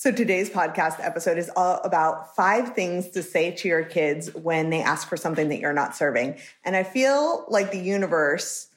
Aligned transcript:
So 0.00 0.10
today's 0.10 0.48
podcast 0.48 0.96
episode 0.98 1.36
is 1.36 1.50
all 1.54 1.78
about 1.84 2.34
five 2.34 2.74
things 2.74 3.10
to 3.10 3.22
say 3.22 3.50
to 3.50 3.68
your 3.68 3.84
kids 3.84 4.34
when 4.34 4.70
they 4.70 4.80
ask 4.80 5.06
for 5.06 5.18
something 5.18 5.50
that 5.50 5.60
you're 5.60 5.74
not 5.74 5.94
serving. 5.94 6.38
And 6.64 6.74
I 6.74 6.84
feel 6.84 7.44
like 7.48 7.70
the 7.70 7.78
universe 7.78 8.68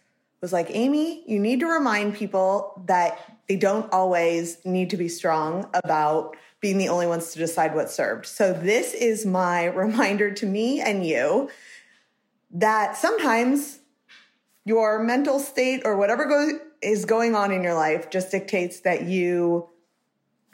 was 0.41 0.51
like, 0.51 0.67
Amy, 0.71 1.23
you 1.25 1.39
need 1.39 1.62
to 1.62 1.65
remind 1.65 2.15
people 2.15 2.83
that 2.88 3.39
they 3.47 3.55
don't 3.55 3.89
always 3.94 4.57
need 4.65 4.89
to 4.89 4.97
be 4.97 5.07
strong 5.07 5.70
about 5.73 6.36
being 6.59 6.78
the 6.78 6.89
only 6.89 7.07
ones 7.07 7.31
to 7.31 7.39
decide 7.39 7.73
what's 7.73 7.95
served. 7.95 8.25
So 8.25 8.51
this 8.51 8.93
is 8.93 9.25
my 9.25 9.63
reminder 9.67 10.29
to 10.29 10.45
me 10.45 10.81
and 10.81 11.05
you 11.05 11.49
that 12.51 12.97
sometimes 12.97 13.79
your 14.65 15.01
mental 15.01 15.39
state 15.39 15.83
or 15.85 15.95
whatever 15.95 16.25
go- 16.25 16.59
is 16.81 17.05
going 17.05 17.33
on 17.33 17.53
in 17.53 17.63
your 17.63 17.75
life 17.75 18.09
just 18.09 18.29
dictates 18.29 18.81
that 18.81 19.03
you 19.03 19.69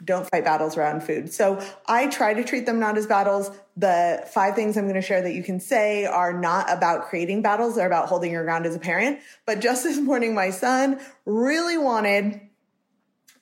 don't 0.04 0.28
fight 0.30 0.44
battles 0.44 0.76
around 0.76 1.02
food. 1.02 1.32
So 1.32 1.64
I 1.86 2.06
try 2.08 2.34
to 2.34 2.44
treat 2.44 2.66
them 2.66 2.78
not 2.80 2.96
as 2.96 3.06
battles. 3.06 3.50
The 3.76 4.26
five 4.32 4.54
things 4.54 4.76
I'm 4.76 4.84
going 4.84 4.94
to 4.94 5.02
share 5.02 5.22
that 5.22 5.34
you 5.34 5.42
can 5.42 5.60
say 5.60 6.06
are 6.06 6.32
not 6.32 6.72
about 6.72 7.08
creating 7.08 7.42
battles. 7.42 7.76
They're 7.76 7.86
about 7.86 8.08
holding 8.08 8.32
your 8.32 8.44
ground 8.44 8.66
as 8.66 8.74
a 8.74 8.78
parent. 8.78 9.20
But 9.46 9.60
just 9.60 9.84
this 9.84 9.98
morning, 9.98 10.34
my 10.34 10.50
son 10.50 11.00
really 11.26 11.78
wanted, 11.78 12.40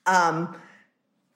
um, 0.06 0.56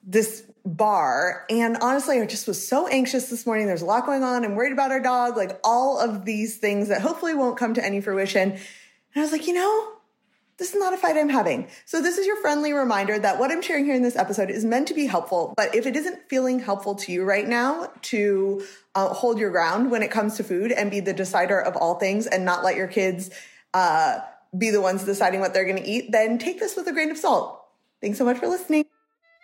this 0.05 0.43
bar. 0.65 1.45
And 1.49 1.77
honestly, 1.81 2.21
I 2.21 2.27
just 2.27 2.47
was 2.47 2.67
so 2.67 2.87
anxious 2.89 3.29
this 3.29 3.47
morning. 3.47 3.67
There's 3.67 3.83
a 3.83 3.87
lot 3.87 4.07
going 4.07 4.23
on. 4.23 4.45
I'm 4.45 4.55
worried 4.55 4.73
about 4.73 4.91
our 4.91 5.01
dog, 5.01 5.37
like 5.37 5.59
all 5.65 5.99
of 5.99 6.25
these 6.25 6.57
things 6.57 6.89
that 6.89 7.01
hopefully 7.01 7.35
won't 7.35 7.57
come 7.57 7.75
to 7.75 7.85
any 7.85 8.01
fruition. 8.01 8.53
And 8.53 8.61
I 9.15 9.21
was 9.21 9.33
like, 9.33 9.47
you 9.47 9.55
know, 9.55 9.93
this 10.59 10.75
is 10.75 10.79
not 10.79 10.95
a 10.95 10.97
fight 10.97 11.17
I'm 11.17 11.29
having. 11.29 11.69
So 11.87 12.03
this 12.03 12.19
is 12.19 12.27
your 12.27 12.37
friendly 12.37 12.73
reminder 12.73 13.19
that 13.19 13.39
what 13.39 13.51
I'm 13.51 13.63
sharing 13.63 13.85
here 13.85 13.95
in 13.95 14.03
this 14.03 14.17
episode 14.17 14.51
is 14.51 14.65
meant 14.65 14.89
to 14.89 14.95
be 14.95 15.07
helpful. 15.07 15.55
But 15.57 15.75
if 15.75 15.87
it 15.87 15.97
isn't 15.97 16.29
feeling 16.29 16.61
helpful 16.61 16.95
to 16.97 17.13
you 17.13 17.25
right 17.25 17.49
now 17.49 17.91
to 18.03 18.65
uh, 18.95 19.09
hold 19.09 19.39
your 19.39 19.51
ground 19.51 19.91
when 19.91 20.03
it 20.03 20.11
comes 20.11 20.37
to 20.37 20.45
food 20.45 20.71
and 20.71 20.91
be 20.91 21.01
the 21.01 21.13
decider 21.13 21.61
of 21.61 21.77
all 21.77 21.97
things 21.97 22.27
and 22.27 22.45
not 22.45 22.63
let 22.63 22.77
your 22.77 22.89
kids 22.89 23.31
uh, 23.75 24.21
be 24.57 24.71
the 24.71 24.81
ones 24.81 25.05
deciding 25.05 25.41
what 25.41 25.55
they're 25.55 25.65
going 25.65 25.83
to 25.83 25.89
eat, 25.89 26.13
then 26.13 26.39
take 26.39 26.61
this 26.61 26.77
with 26.77 26.87
a 26.87 26.93
grain 26.93 27.11
of 27.11 27.17
salt. 27.17 27.59
Thanks 28.01 28.19
so 28.19 28.25
much 28.25 28.39
for 28.39 28.49
listening. 28.49 28.85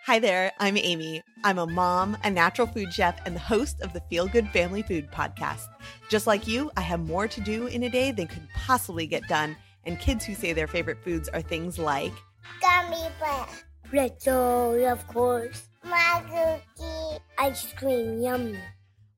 Hi 0.05 0.19
there, 0.19 0.53
I'm 0.59 0.77
Amy. 0.77 1.21
I'm 1.43 1.57
a 1.57 1.67
mom, 1.67 2.17
a 2.23 2.31
natural 2.31 2.67
food 2.67 2.93
chef, 2.93 3.19
and 3.25 3.35
the 3.35 3.39
host 3.39 3.81
of 3.81 3.91
the 3.91 4.01
Feel 4.09 4.27
Good 4.27 4.47
Family 4.49 4.81
Food 4.81 5.11
podcast. 5.11 5.67
Just 6.09 6.25
like 6.25 6.47
you, 6.47 6.71
I 6.77 6.81
have 6.81 7.01
more 7.01 7.27
to 7.27 7.41
do 7.41 7.67
in 7.67 7.83
a 7.83 7.89
day 7.89 8.11
than 8.11 8.27
could 8.27 8.47
possibly 8.55 9.07
get 9.07 9.27
done 9.27 9.57
and 9.85 9.99
kids 9.99 10.25
who 10.25 10.33
say 10.33 10.53
their 10.53 10.67
favorite 10.67 11.03
foods 11.03 11.29
are 11.29 11.41
things 11.41 11.79
like 11.79 12.13
gummy 12.61 13.07
bear, 13.19 13.45
pretzel, 13.83 14.87
of 14.87 15.05
course, 15.07 15.67
my 15.83 16.23
cookie, 16.29 17.23
ice 17.37 17.73
cream, 17.73 18.21
yummy. 18.21 18.57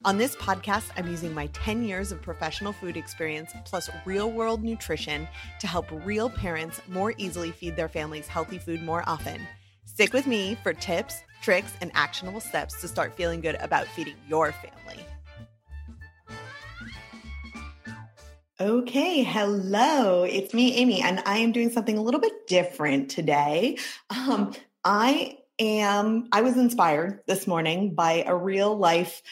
On 0.03 0.17
this 0.17 0.35
podcast, 0.35 0.89
I'm 0.97 1.07
using 1.07 1.31
my 1.31 1.45
10 1.47 1.83
years 1.83 2.11
of 2.11 2.23
professional 2.23 2.73
food 2.73 2.97
experience 2.97 3.51
plus 3.65 3.87
real 4.03 4.31
world 4.31 4.63
nutrition 4.63 5.27
to 5.59 5.67
help 5.67 5.85
real 6.05 6.27
parents 6.27 6.81
more 6.87 7.13
easily 7.17 7.51
feed 7.51 7.75
their 7.75 7.87
families 7.87 8.27
healthy 8.27 8.57
food 8.57 8.81
more 8.81 9.03
often. 9.05 9.39
Stick 9.85 10.11
with 10.11 10.25
me 10.25 10.57
for 10.63 10.73
tips, 10.73 11.21
tricks, 11.43 11.73
and 11.81 11.91
actionable 11.93 12.39
steps 12.39 12.81
to 12.81 12.87
start 12.87 13.15
feeling 13.15 13.41
good 13.41 13.55
about 13.55 13.85
feeding 13.87 14.15
your 14.27 14.51
family. 14.53 15.05
Okay, 18.61 19.23
hello. 19.23 20.23
It's 20.23 20.53
me, 20.53 20.75
Amy, 20.75 21.01
and 21.01 21.19
I 21.25 21.39
am 21.39 21.51
doing 21.51 21.71
something 21.71 21.97
a 21.97 22.01
little 22.03 22.19
bit 22.19 22.45
different 22.45 23.09
today. 23.09 23.79
Um, 24.11 24.53
I 24.83 25.39
am, 25.57 26.27
I 26.31 26.41
was 26.41 26.57
inspired 26.57 27.21
this 27.25 27.47
morning 27.47 27.95
by 27.95 28.23
a 28.27 28.35
real 28.35 28.77
life 28.77 29.23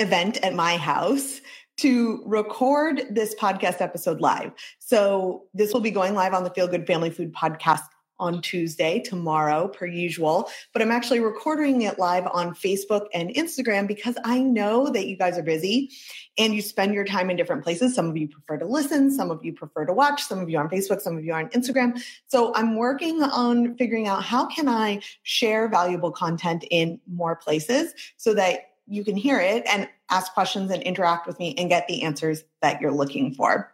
event 0.00 0.38
at 0.42 0.56
my 0.56 0.78
house 0.78 1.40
to 1.76 2.24
record 2.26 3.02
this 3.08 3.36
podcast 3.36 3.80
episode 3.80 4.20
live. 4.20 4.50
So 4.80 5.44
this 5.54 5.72
will 5.72 5.80
be 5.80 5.92
going 5.92 6.14
live 6.14 6.34
on 6.34 6.42
the 6.42 6.50
Feel 6.50 6.66
Good 6.66 6.88
Family 6.88 7.10
Food 7.10 7.32
podcast 7.32 7.82
on 8.18 8.40
Tuesday, 8.42 9.00
tomorrow, 9.00 9.68
per 9.68 9.86
usual. 9.86 10.50
But 10.72 10.82
I'm 10.82 10.90
actually 10.90 11.20
recording 11.20 11.82
it 11.82 11.98
live 11.98 12.26
on 12.26 12.54
Facebook 12.54 13.06
and 13.12 13.30
Instagram 13.30 13.86
because 13.86 14.16
I 14.24 14.40
know 14.40 14.88
that 14.90 15.06
you 15.06 15.16
guys 15.16 15.38
are 15.38 15.42
busy 15.42 15.90
and 16.38 16.54
you 16.54 16.62
spend 16.62 16.94
your 16.94 17.04
time 17.04 17.30
in 17.30 17.36
different 17.36 17.62
places. 17.62 17.94
Some 17.94 18.08
of 18.08 18.16
you 18.16 18.28
prefer 18.28 18.58
to 18.58 18.66
listen, 18.66 19.10
some 19.10 19.30
of 19.30 19.44
you 19.44 19.52
prefer 19.52 19.86
to 19.86 19.92
watch, 19.92 20.22
some 20.22 20.38
of 20.38 20.48
you 20.48 20.58
are 20.58 20.64
on 20.64 20.70
Facebook, 20.70 21.00
some 21.00 21.16
of 21.16 21.24
you 21.24 21.32
are 21.32 21.40
on 21.40 21.48
Instagram. 21.50 22.02
So 22.26 22.54
I'm 22.54 22.76
working 22.76 23.22
on 23.22 23.76
figuring 23.76 24.06
out 24.06 24.22
how 24.22 24.46
can 24.46 24.68
I 24.68 25.00
share 25.22 25.68
valuable 25.68 26.10
content 26.10 26.64
in 26.70 27.00
more 27.06 27.36
places 27.36 27.94
so 28.16 28.34
that 28.34 28.70
you 28.86 29.04
can 29.04 29.16
hear 29.16 29.40
it 29.40 29.64
and 29.66 29.88
ask 30.10 30.32
questions 30.32 30.70
and 30.70 30.82
interact 30.82 31.26
with 31.26 31.38
me 31.38 31.54
and 31.58 31.68
get 31.68 31.88
the 31.88 32.02
answers 32.02 32.44
that 32.62 32.80
you're 32.80 32.92
looking 32.92 33.34
for. 33.34 33.72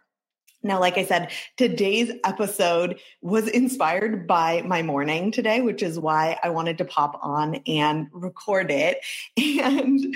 Now, 0.63 0.79
like 0.79 0.97
I 0.97 1.03
said, 1.03 1.29
today's 1.57 2.11
episode 2.23 2.99
was 3.21 3.47
inspired 3.49 4.25
by 4.25 4.61
my 4.61 4.81
morning 4.81 5.31
today, 5.31 5.59
which 5.61 5.83
is 5.83 5.99
why 5.99 6.39
I 6.41 6.49
wanted 6.49 6.77
to 6.77 6.85
pop 6.85 7.19
on 7.21 7.55
and 7.67 8.07
record 8.11 8.71
it. 8.71 8.99
And 9.63 10.15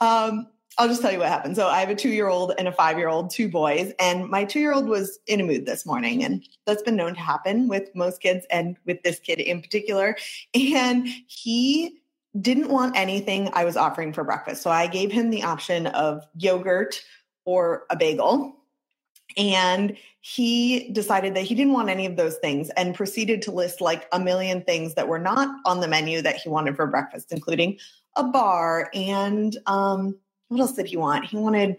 um, 0.00 0.48
I'll 0.76 0.88
just 0.88 1.02
tell 1.02 1.12
you 1.12 1.18
what 1.18 1.28
happened. 1.28 1.56
So 1.56 1.66
I 1.68 1.80
have 1.80 1.90
a 1.90 1.94
two 1.94 2.08
year 2.08 2.28
old 2.28 2.52
and 2.58 2.68
a 2.68 2.72
five 2.72 2.98
year 2.98 3.08
old, 3.08 3.30
two 3.30 3.48
boys, 3.48 3.92
and 3.98 4.28
my 4.28 4.44
two 4.44 4.60
year 4.60 4.72
old 4.72 4.88
was 4.88 5.18
in 5.26 5.40
a 5.40 5.44
mood 5.44 5.66
this 5.66 5.84
morning. 5.84 6.24
And 6.24 6.44
that's 6.66 6.82
been 6.82 6.96
known 6.96 7.14
to 7.14 7.20
happen 7.20 7.68
with 7.68 7.94
most 7.94 8.20
kids 8.20 8.46
and 8.50 8.76
with 8.86 9.02
this 9.02 9.18
kid 9.18 9.40
in 9.40 9.60
particular. 9.60 10.16
And 10.54 11.08
he 11.26 11.98
didn't 12.40 12.68
want 12.68 12.96
anything 12.96 13.50
I 13.52 13.64
was 13.64 13.76
offering 13.76 14.12
for 14.12 14.24
breakfast. 14.24 14.62
So 14.62 14.70
I 14.70 14.86
gave 14.86 15.10
him 15.10 15.30
the 15.30 15.42
option 15.42 15.88
of 15.88 16.24
yogurt 16.36 17.02
or 17.44 17.84
a 17.90 17.96
bagel 17.96 18.57
and 19.36 19.96
he 20.20 20.90
decided 20.90 21.34
that 21.34 21.42
he 21.42 21.54
didn't 21.54 21.72
want 21.72 21.88
any 21.88 22.06
of 22.06 22.16
those 22.16 22.36
things 22.36 22.70
and 22.70 22.94
proceeded 22.94 23.42
to 23.42 23.52
list 23.52 23.80
like 23.80 24.06
a 24.12 24.18
million 24.18 24.62
things 24.62 24.94
that 24.94 25.08
were 25.08 25.18
not 25.18 25.48
on 25.64 25.80
the 25.80 25.88
menu 25.88 26.22
that 26.22 26.36
he 26.36 26.48
wanted 26.48 26.76
for 26.76 26.86
breakfast, 26.86 27.32
including 27.32 27.78
a 28.16 28.24
bar 28.24 28.90
and 28.94 29.56
um, 29.66 30.16
what 30.48 30.60
else 30.60 30.72
did 30.72 30.86
he 30.86 30.96
want? 30.96 31.26
He 31.26 31.36
wanted 31.36 31.76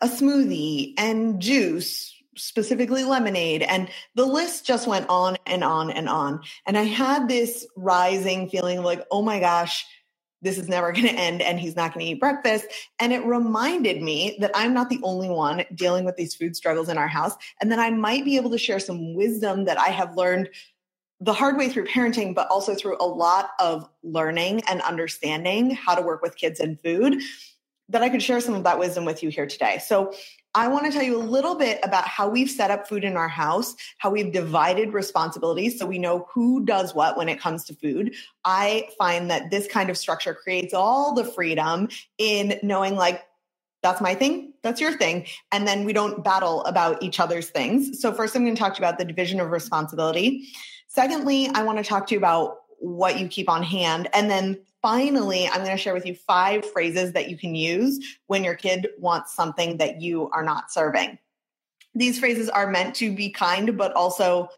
a 0.00 0.06
smoothie 0.06 0.94
and 0.96 1.40
juice, 1.40 2.14
specifically 2.36 3.04
lemonade. 3.04 3.62
And 3.62 3.88
the 4.14 4.24
list 4.24 4.64
just 4.64 4.86
went 4.86 5.08
on 5.08 5.36
and 5.46 5.62
on 5.62 5.90
and 5.90 6.08
on. 6.08 6.40
And 6.66 6.78
I 6.78 6.82
had 6.82 7.28
this 7.28 7.66
rising 7.76 8.48
feeling 8.48 8.82
like, 8.82 9.04
oh 9.10 9.22
my 9.22 9.40
gosh, 9.40 9.84
this 10.44 10.58
is 10.58 10.68
never 10.68 10.92
going 10.92 11.08
to 11.08 11.12
end 11.12 11.42
and 11.42 11.58
he's 11.58 11.74
not 11.74 11.92
going 11.92 12.06
to 12.06 12.12
eat 12.12 12.20
breakfast. 12.20 12.66
And 13.00 13.12
it 13.12 13.24
reminded 13.24 14.00
me 14.00 14.36
that 14.40 14.52
I'm 14.54 14.72
not 14.72 14.88
the 14.88 15.00
only 15.02 15.28
one 15.28 15.64
dealing 15.74 16.04
with 16.04 16.16
these 16.16 16.34
food 16.34 16.54
struggles 16.54 16.88
in 16.88 16.98
our 16.98 17.08
house 17.08 17.34
and 17.60 17.72
that 17.72 17.80
I 17.80 17.90
might 17.90 18.24
be 18.24 18.36
able 18.36 18.50
to 18.50 18.58
share 18.58 18.78
some 18.78 19.14
wisdom 19.14 19.64
that 19.64 19.78
I 19.78 19.88
have 19.88 20.16
learned 20.16 20.50
the 21.20 21.32
hard 21.32 21.56
way 21.56 21.68
through 21.68 21.86
parenting, 21.86 22.34
but 22.34 22.48
also 22.48 22.74
through 22.74 22.98
a 23.00 23.06
lot 23.06 23.50
of 23.58 23.88
learning 24.02 24.62
and 24.68 24.82
understanding 24.82 25.70
how 25.70 25.94
to 25.94 26.02
work 26.02 26.22
with 26.22 26.36
kids 26.36 26.60
and 26.60 26.78
food 26.80 27.22
that 27.88 28.02
I 28.02 28.08
could 28.08 28.22
share 28.22 28.40
some 28.40 28.54
of 28.54 28.64
that 28.64 28.78
wisdom 28.78 29.04
with 29.04 29.22
you 29.22 29.30
here 29.30 29.46
today. 29.46 29.78
So 29.78 30.12
I 30.54 30.68
want 30.68 30.86
to 30.86 30.92
tell 30.92 31.02
you 31.02 31.16
a 31.16 31.22
little 31.22 31.56
bit 31.56 31.80
about 31.82 32.06
how 32.06 32.28
we've 32.28 32.50
set 32.50 32.70
up 32.70 32.86
food 32.88 33.02
in 33.02 33.16
our 33.16 33.28
house, 33.28 33.74
how 33.98 34.10
we've 34.10 34.32
divided 34.32 34.92
responsibilities 34.92 35.78
so 35.78 35.84
we 35.84 35.98
know 35.98 36.28
who 36.32 36.64
does 36.64 36.94
what 36.94 37.16
when 37.16 37.28
it 37.28 37.40
comes 37.40 37.64
to 37.64 37.74
food. 37.74 38.14
I 38.44 38.88
find 38.96 39.30
that 39.30 39.50
this 39.50 39.66
kind 39.66 39.90
of 39.90 39.98
structure 39.98 40.32
creates 40.32 40.72
all 40.72 41.14
the 41.14 41.24
freedom 41.24 41.88
in 42.18 42.60
knowing 42.62 42.94
like 42.94 43.24
that's 43.82 44.00
my 44.00 44.14
thing, 44.14 44.54
that's 44.62 44.80
your 44.80 44.96
thing. 44.96 45.26
And 45.52 45.68
then 45.68 45.84
we 45.84 45.92
don't 45.92 46.24
battle 46.24 46.64
about 46.64 47.02
each 47.02 47.20
other's 47.20 47.50
things. 47.50 48.00
So, 48.00 48.12
first, 48.12 48.34
I'm 48.34 48.42
going 48.42 48.54
to 48.54 48.58
talk 48.58 48.74
to 48.74 48.80
you 48.80 48.86
about 48.86 48.98
the 48.98 49.04
division 49.04 49.40
of 49.40 49.50
responsibility. 49.50 50.48
Secondly, 50.88 51.48
I 51.52 51.64
want 51.64 51.78
to 51.78 51.84
talk 51.84 52.06
to 52.06 52.14
you 52.14 52.18
about 52.18 52.58
what 52.84 53.18
you 53.18 53.28
keep 53.28 53.48
on 53.48 53.62
hand. 53.62 54.08
And 54.12 54.30
then 54.30 54.58
finally, 54.82 55.46
I'm 55.46 55.64
going 55.64 55.70
to 55.70 55.76
share 55.76 55.94
with 55.94 56.04
you 56.06 56.14
five 56.14 56.70
phrases 56.70 57.12
that 57.12 57.30
you 57.30 57.38
can 57.38 57.54
use 57.54 58.18
when 58.26 58.44
your 58.44 58.54
kid 58.54 58.88
wants 58.98 59.34
something 59.34 59.78
that 59.78 60.02
you 60.02 60.28
are 60.30 60.44
not 60.44 60.70
serving. 60.70 61.18
These 61.94 62.18
phrases 62.18 62.50
are 62.50 62.70
meant 62.70 62.94
to 62.96 63.14
be 63.14 63.30
kind, 63.30 63.78
but 63.78 63.94
also 63.94 64.50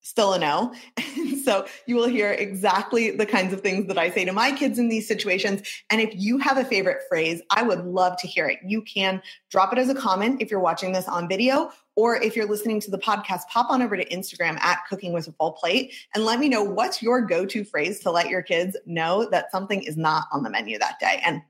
still 0.00 0.32
a 0.32 0.38
no. 0.38 0.74
so 1.44 1.66
you 1.86 1.94
will 1.94 2.08
hear 2.08 2.32
exactly 2.32 3.10
the 3.10 3.26
kinds 3.26 3.52
of 3.52 3.60
things 3.60 3.86
that 3.86 3.98
I 3.98 4.10
say 4.10 4.24
to 4.24 4.32
my 4.32 4.52
kids 4.52 4.78
in 4.78 4.88
these 4.88 5.06
situations. 5.06 5.62
And 5.90 6.00
if 6.00 6.10
you 6.14 6.38
have 6.38 6.56
a 6.56 6.64
favorite 6.64 7.02
phrase, 7.08 7.42
I 7.50 7.62
would 7.62 7.84
love 7.84 8.16
to 8.18 8.26
hear 8.26 8.48
it. 8.48 8.58
You 8.64 8.82
can 8.82 9.22
drop 9.50 9.72
it 9.72 9.78
as 9.78 9.88
a 9.88 9.94
comment 9.94 10.40
if 10.40 10.50
you're 10.50 10.60
watching 10.60 10.92
this 10.92 11.06
on 11.06 11.28
video, 11.28 11.70
or 11.98 12.14
if 12.22 12.36
you're 12.36 12.46
listening 12.46 12.78
to 12.78 12.92
the 12.92 12.98
podcast, 12.98 13.40
pop 13.48 13.70
on 13.70 13.82
over 13.82 13.96
to 13.96 14.04
Instagram 14.08 14.56
at 14.60 14.78
cooking 14.88 15.12
with 15.12 15.26
a 15.26 15.32
full 15.32 15.50
plate 15.50 15.92
and 16.14 16.24
let 16.24 16.38
me 16.38 16.48
know 16.48 16.62
what's 16.62 17.02
your 17.02 17.20
go-to 17.20 17.64
phrase 17.64 17.98
to 17.98 18.12
let 18.12 18.28
your 18.28 18.40
kids 18.40 18.76
know 18.86 19.28
that 19.30 19.50
something 19.50 19.82
is 19.82 19.96
not 19.96 20.28
on 20.30 20.44
the 20.44 20.48
menu 20.48 20.78
that 20.78 21.00
day. 21.00 21.20
And 21.26 21.42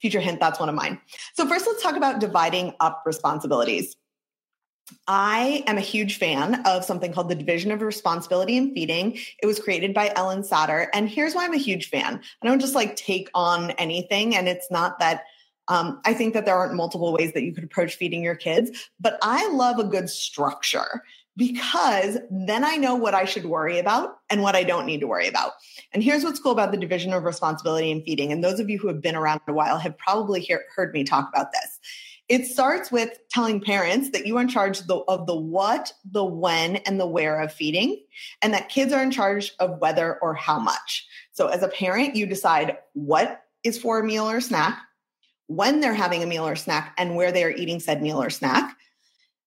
future 0.00 0.18
hint, 0.18 0.40
that's 0.40 0.58
one 0.58 0.70
of 0.70 0.74
mine. 0.74 0.98
So 1.34 1.46
first 1.46 1.66
let's 1.66 1.82
talk 1.82 1.96
about 1.96 2.20
dividing 2.20 2.72
up 2.80 3.02
responsibilities. 3.04 3.96
I 5.06 5.62
am 5.66 5.76
a 5.76 5.82
huge 5.82 6.16
fan 6.16 6.62
of 6.64 6.82
something 6.82 7.12
called 7.12 7.28
the 7.28 7.34
Division 7.34 7.70
of 7.70 7.82
Responsibility 7.82 8.56
in 8.56 8.72
Feeding. 8.72 9.18
It 9.42 9.46
was 9.46 9.60
created 9.60 9.92
by 9.92 10.08
Ellyn 10.08 10.42
Satter. 10.48 10.86
And 10.94 11.06
here's 11.06 11.34
why 11.34 11.44
I'm 11.44 11.52
a 11.52 11.58
huge 11.58 11.90
fan. 11.90 12.18
I 12.42 12.46
don't 12.46 12.60
just 12.60 12.74
like 12.74 12.96
take 12.96 13.28
on 13.34 13.72
anything. 13.72 14.34
And 14.34 14.48
it's 14.48 14.70
not 14.70 14.98
that 15.00 15.24
um, 15.70 16.00
I 16.04 16.12
think 16.12 16.34
that 16.34 16.44
there 16.44 16.56
aren't 16.56 16.74
multiple 16.74 17.12
ways 17.12 17.32
that 17.32 17.44
you 17.44 17.54
could 17.54 17.64
approach 17.64 17.94
feeding 17.94 18.22
your 18.22 18.34
kids, 18.34 18.90
but 18.98 19.18
I 19.22 19.48
love 19.50 19.78
a 19.78 19.84
good 19.84 20.10
structure 20.10 21.02
because 21.36 22.18
then 22.28 22.64
I 22.64 22.76
know 22.76 22.96
what 22.96 23.14
I 23.14 23.24
should 23.24 23.46
worry 23.46 23.78
about 23.78 24.18
and 24.28 24.42
what 24.42 24.56
I 24.56 24.64
don't 24.64 24.84
need 24.84 25.00
to 25.00 25.06
worry 25.06 25.28
about. 25.28 25.52
And 25.92 26.02
here's 26.02 26.24
what's 26.24 26.40
cool 26.40 26.52
about 26.52 26.72
the 26.72 26.76
division 26.76 27.12
of 27.12 27.22
responsibility 27.22 27.90
in 27.90 28.02
feeding. 28.02 28.32
And 28.32 28.42
those 28.42 28.58
of 28.58 28.68
you 28.68 28.78
who 28.78 28.88
have 28.88 29.00
been 29.00 29.14
around 29.14 29.40
a 29.46 29.52
while 29.52 29.78
have 29.78 29.96
probably 29.96 30.40
hear, 30.40 30.64
heard 30.74 30.92
me 30.92 31.04
talk 31.04 31.28
about 31.28 31.52
this. 31.52 31.78
It 32.28 32.46
starts 32.46 32.92
with 32.92 33.18
telling 33.30 33.60
parents 33.60 34.10
that 34.10 34.26
you 34.26 34.36
are 34.38 34.42
in 34.42 34.48
charge 34.48 34.80
the, 34.80 34.96
of 34.96 35.26
the 35.26 35.34
what, 35.34 35.92
the 36.04 36.24
when, 36.24 36.76
and 36.76 36.98
the 36.98 37.06
where 37.06 37.40
of 37.40 37.52
feeding, 37.52 38.02
and 38.42 38.52
that 38.54 38.68
kids 38.68 38.92
are 38.92 39.02
in 39.02 39.10
charge 39.10 39.52
of 39.60 39.78
whether 39.78 40.18
or 40.18 40.34
how 40.34 40.58
much. 40.58 41.06
So 41.32 41.46
as 41.46 41.62
a 41.62 41.68
parent, 41.68 42.16
you 42.16 42.26
decide 42.26 42.76
what 42.92 43.44
is 43.64 43.78
for 43.78 43.98
a 43.98 44.04
meal 44.04 44.28
or 44.28 44.40
snack, 44.40 44.78
when 45.50 45.80
they're 45.80 45.92
having 45.92 46.22
a 46.22 46.26
meal 46.26 46.46
or 46.46 46.54
snack, 46.54 46.94
and 46.96 47.16
where 47.16 47.32
they 47.32 47.42
are 47.42 47.50
eating 47.50 47.80
said 47.80 48.00
meal 48.00 48.22
or 48.22 48.30
snack. 48.30 48.76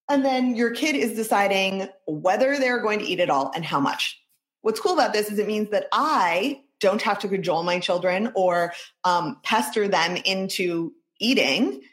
And 0.09 0.25
then 0.25 0.53
your 0.53 0.71
kid 0.71 0.97
is 0.97 1.15
deciding 1.15 1.87
whether 2.05 2.59
they're 2.59 2.81
going 2.81 2.99
to 2.99 3.05
eat 3.05 3.21
it 3.21 3.29
all 3.29 3.53
and 3.55 3.63
how 3.63 3.79
much. 3.79 4.21
What's 4.63 4.81
cool 4.81 4.91
about 4.91 5.13
this 5.13 5.31
is 5.31 5.39
it 5.39 5.47
means 5.47 5.69
that 5.69 5.87
I 5.93 6.61
don't 6.81 7.01
have 7.01 7.19
to 7.19 7.29
cajole 7.29 7.63
my 7.63 7.79
children 7.79 8.33
or 8.35 8.73
um, 9.05 9.39
pester 9.43 9.87
them 9.87 10.17
into 10.17 10.91
eating. 11.21 11.83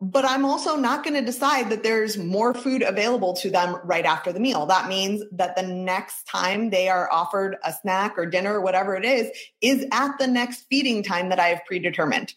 But 0.00 0.24
I'm 0.24 0.44
also 0.44 0.76
not 0.76 1.02
going 1.02 1.14
to 1.14 1.26
decide 1.26 1.70
that 1.70 1.82
there's 1.82 2.16
more 2.16 2.54
food 2.54 2.82
available 2.82 3.34
to 3.38 3.50
them 3.50 3.80
right 3.82 4.04
after 4.04 4.32
the 4.32 4.38
meal. 4.38 4.64
That 4.66 4.88
means 4.88 5.24
that 5.32 5.56
the 5.56 5.62
next 5.64 6.22
time 6.28 6.70
they 6.70 6.88
are 6.88 7.10
offered 7.10 7.56
a 7.64 7.72
snack 7.72 8.16
or 8.16 8.26
dinner 8.26 8.58
or 8.58 8.60
whatever 8.60 8.94
it 8.94 9.04
is, 9.04 9.28
is 9.60 9.86
at 9.90 10.18
the 10.18 10.28
next 10.28 10.66
feeding 10.70 11.02
time 11.02 11.30
that 11.30 11.40
I 11.40 11.48
have 11.48 11.64
predetermined. 11.66 12.32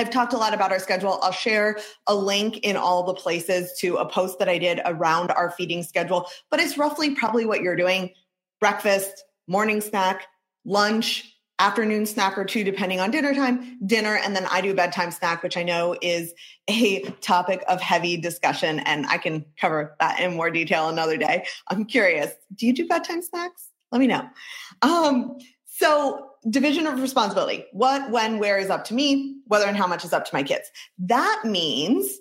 I've 0.00 0.08
talked 0.08 0.32
a 0.32 0.38
lot 0.38 0.54
about 0.54 0.72
our 0.72 0.78
schedule. 0.78 1.18
I'll 1.20 1.30
share 1.30 1.78
a 2.06 2.14
link 2.14 2.56
in 2.60 2.74
all 2.74 3.02
the 3.02 3.12
places 3.12 3.74
to 3.80 3.96
a 3.96 4.08
post 4.08 4.38
that 4.38 4.48
I 4.48 4.56
did 4.56 4.80
around 4.86 5.30
our 5.30 5.50
feeding 5.50 5.82
schedule, 5.82 6.26
but 6.50 6.58
it's 6.58 6.78
roughly 6.78 7.14
probably 7.14 7.44
what 7.44 7.60
you're 7.60 7.76
doing 7.76 8.14
breakfast, 8.60 9.24
morning 9.46 9.82
snack, 9.82 10.26
lunch, 10.64 11.36
afternoon 11.58 12.06
snack 12.06 12.38
or 12.38 12.46
two, 12.46 12.64
depending 12.64 12.98
on 12.98 13.10
dinner 13.10 13.34
time, 13.34 13.78
dinner, 13.84 14.16
and 14.16 14.34
then 14.34 14.46
I 14.50 14.62
do 14.62 14.72
bedtime 14.74 15.10
snack, 15.10 15.42
which 15.42 15.58
I 15.58 15.64
know 15.64 15.94
is 16.00 16.32
a 16.70 17.02
topic 17.20 17.62
of 17.68 17.82
heavy 17.82 18.16
discussion, 18.16 18.80
and 18.80 19.04
I 19.04 19.18
can 19.18 19.44
cover 19.58 19.96
that 20.00 20.18
in 20.18 20.34
more 20.34 20.50
detail 20.50 20.88
another 20.88 21.18
day. 21.18 21.44
I'm 21.68 21.84
curious, 21.84 22.32
do 22.54 22.66
you 22.66 22.72
do 22.72 22.88
bedtime 22.88 23.20
snacks? 23.20 23.68
Let 23.92 23.98
me 23.98 24.06
know. 24.06 24.26
Um, 24.80 25.36
so, 25.66 26.29
division 26.48 26.86
of 26.86 27.00
responsibility 27.00 27.66
what, 27.72 28.10
when, 28.10 28.38
where 28.38 28.58
is 28.58 28.70
up 28.70 28.84
to 28.84 28.94
me, 28.94 29.36
whether 29.46 29.66
and 29.66 29.76
how 29.76 29.86
much 29.86 30.04
is 30.04 30.12
up 30.12 30.24
to 30.24 30.34
my 30.34 30.42
kids. 30.42 30.70
That 30.98 31.42
means 31.44 32.18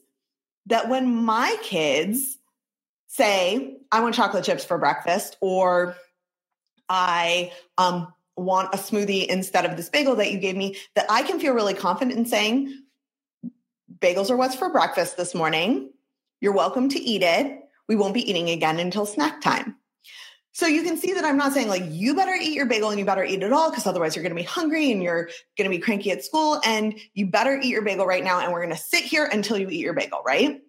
that 0.66 0.90
when 0.90 1.16
my 1.16 1.56
kids 1.64 2.38
say, 3.08 3.78
I 3.92 4.02
want 4.02 4.16
chocolate 4.16 4.44
chips 4.44 4.66
for 4.66 4.78
breakfast, 4.78 5.38
or 5.42 5.96
I 6.90 7.52
um, 7.78 8.14
want 8.36 8.74
a 8.74 8.78
smoothie 8.78 9.26
instead 9.28 9.66
of 9.66 9.78
this 9.78 9.90
bagel 9.90 10.16
that 10.18 10.32
you 10.32 10.40
gave 10.40 10.56
me, 10.56 10.78
that 10.96 11.06
I 11.10 11.24
can 11.24 11.40
feel 11.40 11.54
really 11.54 11.74
confident 11.74 12.18
in 12.18 12.26
saying, 12.26 12.84
bagels 14.00 14.30
are 14.30 14.38
what's 14.38 14.56
for 14.56 14.70
breakfast 14.70 15.18
this 15.18 15.34
morning. 15.34 15.92
You're 16.42 16.54
welcome 16.54 16.90
to 16.90 17.00
eat 17.00 17.24
it. 17.24 17.60
We 17.88 17.96
won't 17.96 18.14
be 18.14 18.30
eating 18.30 18.50
again 18.50 18.80
until 18.80 19.06
snack 19.06 19.42
time. 19.42 19.76
So 20.60 20.68
you 20.68 20.84
can 20.84 20.98
see 20.98 21.14
that 21.14 21.24
I'm 21.24 21.38
not 21.38 21.54
saying 21.54 21.70
like 21.70 21.86
you 21.88 22.14
better 22.14 22.34
eat 22.34 22.52
your 22.52 22.66
bagel 22.66 22.90
and 22.90 23.00
you 23.00 23.06
better 23.06 23.24
eat 23.24 23.44
it 23.44 23.54
all 23.54 23.70
because 23.70 23.88
otherwise 23.88 24.14
you're 24.14 24.24
going 24.24 24.36
to 24.36 24.42
be 24.42 24.46
hungry 24.46 24.92
and 24.92 25.02
you're 25.02 25.30
going 25.58 25.72
to 25.72 25.74
be 25.74 25.80
cranky 25.80 26.12
at 26.12 26.22
school 26.22 26.60
and 26.66 27.00
you 27.14 27.28
better 27.28 27.58
eat 27.58 27.70
your 27.70 27.82
bagel 27.82 28.06
right 28.06 28.26
now 28.26 28.42
and 28.42 28.52
we're 28.52 28.60
going 28.60 28.76
to 28.76 28.82
sit 28.82 29.06
here 29.06 29.24
until 29.24 29.58
you 29.58 29.70
eat 29.70 29.80
your 29.80 29.94
bagel, 29.94 30.22
right? 30.26 30.62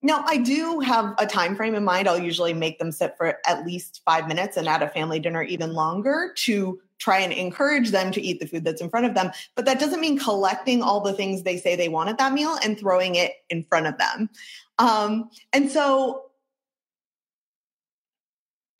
Now, 0.00 0.22
I 0.24 0.36
do 0.36 0.78
have 0.78 1.16
a 1.18 1.26
time 1.26 1.56
frame 1.56 1.74
in 1.74 1.82
mind. 1.82 2.06
I'll 2.06 2.22
usually 2.22 2.54
make 2.54 2.78
them 2.78 2.92
sit 2.92 3.16
for 3.16 3.38
at 3.44 3.66
least 3.66 4.00
5 4.04 4.28
minutes 4.28 4.56
and 4.56 4.68
at 4.68 4.80
a 4.80 4.88
family 4.88 5.18
dinner 5.18 5.42
even 5.42 5.72
longer 5.72 6.32
to 6.44 6.80
try 6.98 7.18
and 7.18 7.32
encourage 7.32 7.90
them 7.90 8.12
to 8.12 8.22
eat 8.22 8.38
the 8.38 8.46
food 8.46 8.62
that's 8.62 8.80
in 8.80 8.90
front 8.90 9.06
of 9.06 9.14
them. 9.14 9.32
But 9.56 9.64
that 9.64 9.80
doesn't 9.80 10.00
mean 10.00 10.20
collecting 10.20 10.82
all 10.82 11.00
the 11.00 11.14
things 11.14 11.42
they 11.42 11.56
say 11.56 11.74
they 11.74 11.88
want 11.88 12.10
at 12.10 12.18
that 12.18 12.32
meal 12.32 12.56
and 12.62 12.78
throwing 12.78 13.16
it 13.16 13.32
in 13.48 13.64
front 13.64 13.88
of 13.88 13.98
them. 13.98 14.30
Um, 14.78 15.30
and 15.52 15.68
so 15.68 16.29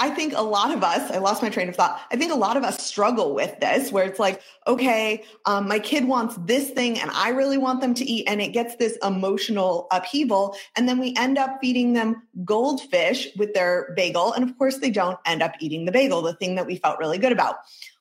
I 0.01 0.09
think 0.09 0.33
a 0.35 0.43
lot 0.43 0.73
of 0.73 0.83
us, 0.83 1.11
I 1.11 1.19
lost 1.19 1.43
my 1.43 1.51
train 1.51 1.69
of 1.69 1.77
thought. 1.77 2.01
I 2.11 2.17
think 2.17 2.33
a 2.33 2.37
lot 2.37 2.57
of 2.57 2.65
us 2.65 2.83
struggle 2.83 3.35
with 3.35 3.61
this 3.61 3.93
where 3.93 4.05
it's 4.05 4.19
like, 4.19 4.41
okay, 4.67 5.23
um, 5.45 5.69
my 5.69 5.79
kid 5.79 6.09
wants 6.09 6.37
this 6.47 6.71
thing 6.71 6.99
and 6.99 7.11
I 7.11 7.29
really 7.29 7.59
want 7.59 7.83
them 7.83 7.93
to 7.95 8.05
eat. 8.05 8.25
And 8.27 8.41
it 8.41 8.49
gets 8.49 8.77
this 8.77 8.97
emotional 9.03 9.89
upheaval. 9.93 10.57
And 10.75 10.89
then 10.89 10.99
we 10.99 11.15
end 11.19 11.37
up 11.37 11.59
feeding 11.61 11.93
them 11.93 12.23
goldfish 12.47 13.29
with 13.37 13.53
their 13.53 13.93
bagel. 13.95 14.33
And 14.33 14.43
of 14.43 14.57
course, 14.57 14.79
they 14.79 14.91
don't 14.91 15.19
end 15.27 15.43
up 15.43 15.53
eating 15.61 15.85
the 15.85 15.93
bagel, 15.93 16.23
the 16.23 16.35
thing 16.35 16.55
that 16.55 16.67
we 16.67 16.77
felt 16.77 16.99
really 16.99 17.19
good 17.19 17.33
about. 17.33 17.57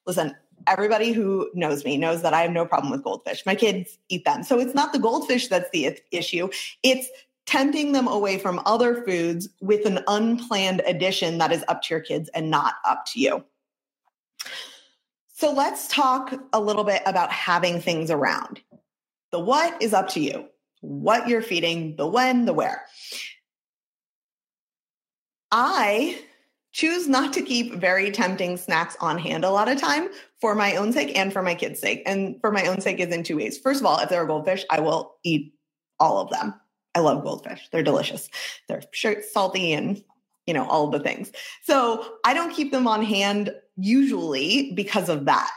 Listen, 0.06 0.38
everybody 0.68 1.12
who 1.12 1.50
knows 1.54 1.84
me 1.84 1.98
knows 1.98 2.22
that 2.22 2.34
I 2.34 2.44
have 2.44 2.52
no 2.52 2.66
problem 2.66 2.92
with 2.92 3.04
goldfish. 3.04 3.46
My 3.46 3.56
kids 3.56 3.98
eat 4.08 4.24
them. 4.24 4.44
So 4.44 4.58
it's 4.58 4.74
not 4.74 4.94
the 4.94 5.00
goldfish 5.00 5.50
that's 5.50 5.70
the 5.72 6.00
issue. 6.12 6.50
It's 6.82 7.10
tempting 7.50 7.94
them 7.94 8.08
away 8.08 8.38
from 8.38 8.62
other 8.68 9.04
foods 9.04 9.50
with 9.60 9.88
an 9.88 10.00
unplanned 10.08 10.84
addition 10.86 11.40
that 11.40 11.52
is 11.52 11.66
up 11.68 11.82
to 11.82 11.96
your 11.96 12.00
kids 12.00 12.30
and 12.36 12.52
not 12.52 12.76
up 12.88 13.06
to 13.08 13.20
you. 13.20 13.44
So 15.34 15.52
let's 15.52 15.88
talk 15.88 16.32
a 16.54 16.60
little 16.60 16.84
bit 16.84 17.02
about 17.08 17.32
having 17.32 17.82
things 17.82 18.12
around. 18.12 18.62
The 19.32 19.40
what 19.40 19.82
is 19.82 19.96
up 19.96 20.10
to 20.10 20.20
you, 20.20 20.46
what 20.82 21.28
you're 21.28 21.42
feeding, 21.42 21.96
the 21.96 22.06
when, 22.06 22.46
the 22.46 22.54
where. 22.54 22.86
I 25.52 26.22
choose 26.72 27.08
not 27.08 27.34
to 27.34 27.42
keep 27.42 27.74
very 27.74 28.12
tempting 28.12 28.58
snacks 28.58 28.96
on 29.02 29.18
hand 29.18 29.44
a 29.44 29.50
lot 29.50 29.70
of 29.70 29.82
time 29.82 30.10
for 30.40 30.54
my 30.54 30.76
own 30.76 30.94
sake 30.94 31.18
and 31.18 31.34
for 31.34 31.42
my 31.42 31.56
kids' 31.56 31.80
sake. 31.80 32.04
And 32.06 32.40
for 32.42 32.52
my 32.52 32.68
own 32.68 32.80
sake 32.80 33.00
is 33.00 33.12
in 33.12 33.24
two 33.24 33.38
ways. 33.38 33.58
First 33.58 33.80
of 33.80 33.88
all, 33.88 33.98
if 34.02 34.10
they're 34.10 34.28
goldfish, 34.28 34.66
I 34.70 34.82
will 34.82 35.16
eat 35.24 35.56
all 36.00 36.20
of 36.20 36.30
them. 36.30 36.54
I 36.96 37.00
love 37.00 37.24
goldfish. 37.24 37.68
They're 37.72 37.84
delicious. 37.84 38.30
They're 38.68 38.82
salty 39.22 39.74
and 39.74 40.04
you 40.48 40.54
know 40.54 40.68
all 40.68 40.88
the 40.90 41.00
things. 41.00 41.32
So 41.64 42.16
I 42.26 42.34
don't 42.34 42.54
keep 42.54 42.72
them 42.72 42.88
on 42.88 43.04
hand 43.04 43.54
usually 43.78 44.74
because 44.74 45.10
of 45.10 45.26
that. 45.26 45.50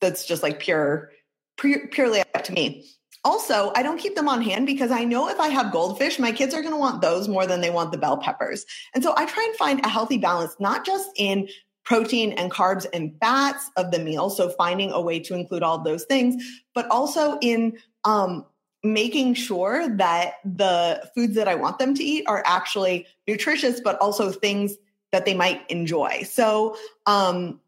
That's 0.00 0.26
just 0.26 0.42
like 0.42 0.60
pure, 0.60 1.10
pure 1.58 1.88
purely 1.88 2.20
up 2.20 2.44
to 2.44 2.52
me. 2.52 2.86
Also, 3.24 3.72
I 3.74 3.82
don't 3.82 3.98
keep 3.98 4.14
them 4.14 4.28
on 4.28 4.42
hand 4.42 4.66
because 4.66 4.90
I 4.90 5.04
know 5.04 5.28
if 5.28 5.40
I 5.40 5.48
have 5.48 5.72
goldfish, 5.72 6.18
my 6.18 6.30
kids 6.30 6.54
are 6.54 6.62
going 6.62 6.72
to 6.72 6.78
want 6.78 7.02
those 7.02 7.28
more 7.28 7.46
than 7.46 7.60
they 7.60 7.70
want 7.70 7.90
the 7.90 7.98
bell 7.98 8.16
peppers. 8.16 8.64
And 8.94 9.02
so 9.02 9.12
I 9.16 9.26
try 9.26 9.44
and 9.44 9.56
find 9.56 9.84
a 9.84 9.88
healthy 9.88 10.18
balance, 10.18 10.54
not 10.60 10.86
just 10.86 11.10
in 11.16 11.48
protein 11.84 12.32
and 12.32 12.50
carbs 12.50 12.86
and 12.92 13.12
fats 13.20 13.70
of 13.76 13.90
the 13.90 13.98
meal. 13.98 14.30
So 14.30 14.50
finding 14.50 14.92
a 14.92 15.00
way 15.00 15.18
to 15.20 15.34
include 15.34 15.62
all 15.62 15.82
those 15.82 16.04
things, 16.04 16.42
but 16.74 16.88
also 16.90 17.38
in 17.40 17.76
um, 18.04 18.44
making 18.84 19.34
sure 19.34 19.88
that 19.96 20.34
the 20.44 21.08
foods 21.14 21.34
that 21.34 21.48
I 21.48 21.54
want 21.54 21.78
them 21.78 21.94
to 21.94 22.02
eat 22.02 22.24
are 22.26 22.42
actually 22.46 23.06
nutritious, 23.26 23.80
but 23.80 23.98
also 23.98 24.30
things 24.30 24.76
that 25.10 25.24
they 25.24 25.34
might 25.34 25.68
enjoy. 25.70 26.22
So, 26.22 26.76
um, 27.06 27.60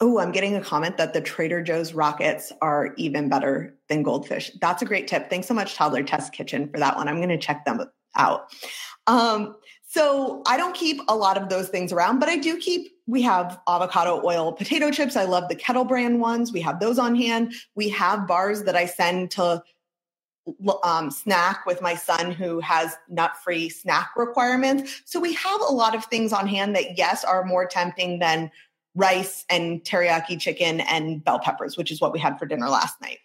oh, 0.00 0.18
I'm 0.18 0.32
getting 0.32 0.56
a 0.56 0.62
comment 0.62 0.96
that 0.96 1.12
the 1.12 1.20
Trader 1.20 1.62
Joe's 1.62 1.92
rockets 1.92 2.52
are 2.62 2.94
even 2.96 3.28
better 3.28 3.76
than 3.88 4.02
goldfish. 4.02 4.50
That's 4.60 4.80
a 4.80 4.86
great 4.86 5.08
tip. 5.08 5.28
Thanks 5.28 5.46
so 5.46 5.54
much, 5.54 5.74
Toddler 5.74 6.02
Test 6.02 6.32
Kitchen, 6.32 6.68
for 6.68 6.78
that 6.78 6.96
one. 6.96 7.06
I'm 7.06 7.16
going 7.16 7.28
to 7.28 7.38
check 7.38 7.64
them 7.66 7.84
out. 8.16 8.46
Um, 9.06 9.56
so 9.86 10.42
I 10.46 10.56
don't 10.56 10.74
keep 10.74 11.00
a 11.08 11.16
lot 11.16 11.36
of 11.36 11.48
those 11.48 11.68
things 11.68 11.92
around, 11.92 12.20
but 12.20 12.28
I 12.28 12.36
do 12.36 12.56
keep, 12.56 12.92
we 13.06 13.22
have 13.22 13.58
avocado 13.68 14.22
oil 14.24 14.52
potato 14.52 14.90
chips. 14.90 15.16
I 15.16 15.24
love 15.24 15.48
the 15.48 15.56
kettle 15.56 15.84
brand 15.84 16.20
ones. 16.20 16.52
We 16.52 16.60
have 16.60 16.78
those 16.78 16.98
on 16.98 17.16
hand. 17.16 17.52
We 17.74 17.88
have 17.90 18.28
bars 18.28 18.62
that 18.62 18.76
I 18.76 18.86
send 18.86 19.32
to 19.32 19.62
um, 20.82 21.10
snack 21.10 21.66
with 21.66 21.82
my 21.82 21.94
son 21.94 22.30
who 22.30 22.60
has 22.60 22.96
nut 23.08 23.36
free 23.42 23.68
snack 23.68 24.10
requirements. 24.16 25.02
So 25.04 25.20
we 25.20 25.34
have 25.34 25.60
a 25.60 25.72
lot 25.72 25.94
of 25.94 26.04
things 26.06 26.32
on 26.32 26.46
hand 26.46 26.74
that, 26.76 26.96
yes, 26.96 27.24
are 27.24 27.44
more 27.44 27.66
tempting 27.66 28.18
than 28.18 28.50
rice 28.94 29.44
and 29.48 29.82
teriyaki 29.84 30.40
chicken 30.40 30.80
and 30.80 31.24
bell 31.24 31.38
peppers, 31.38 31.76
which 31.76 31.90
is 31.90 32.00
what 32.00 32.12
we 32.12 32.18
had 32.18 32.38
for 32.38 32.46
dinner 32.46 32.68
last 32.68 33.00
night. 33.00 33.18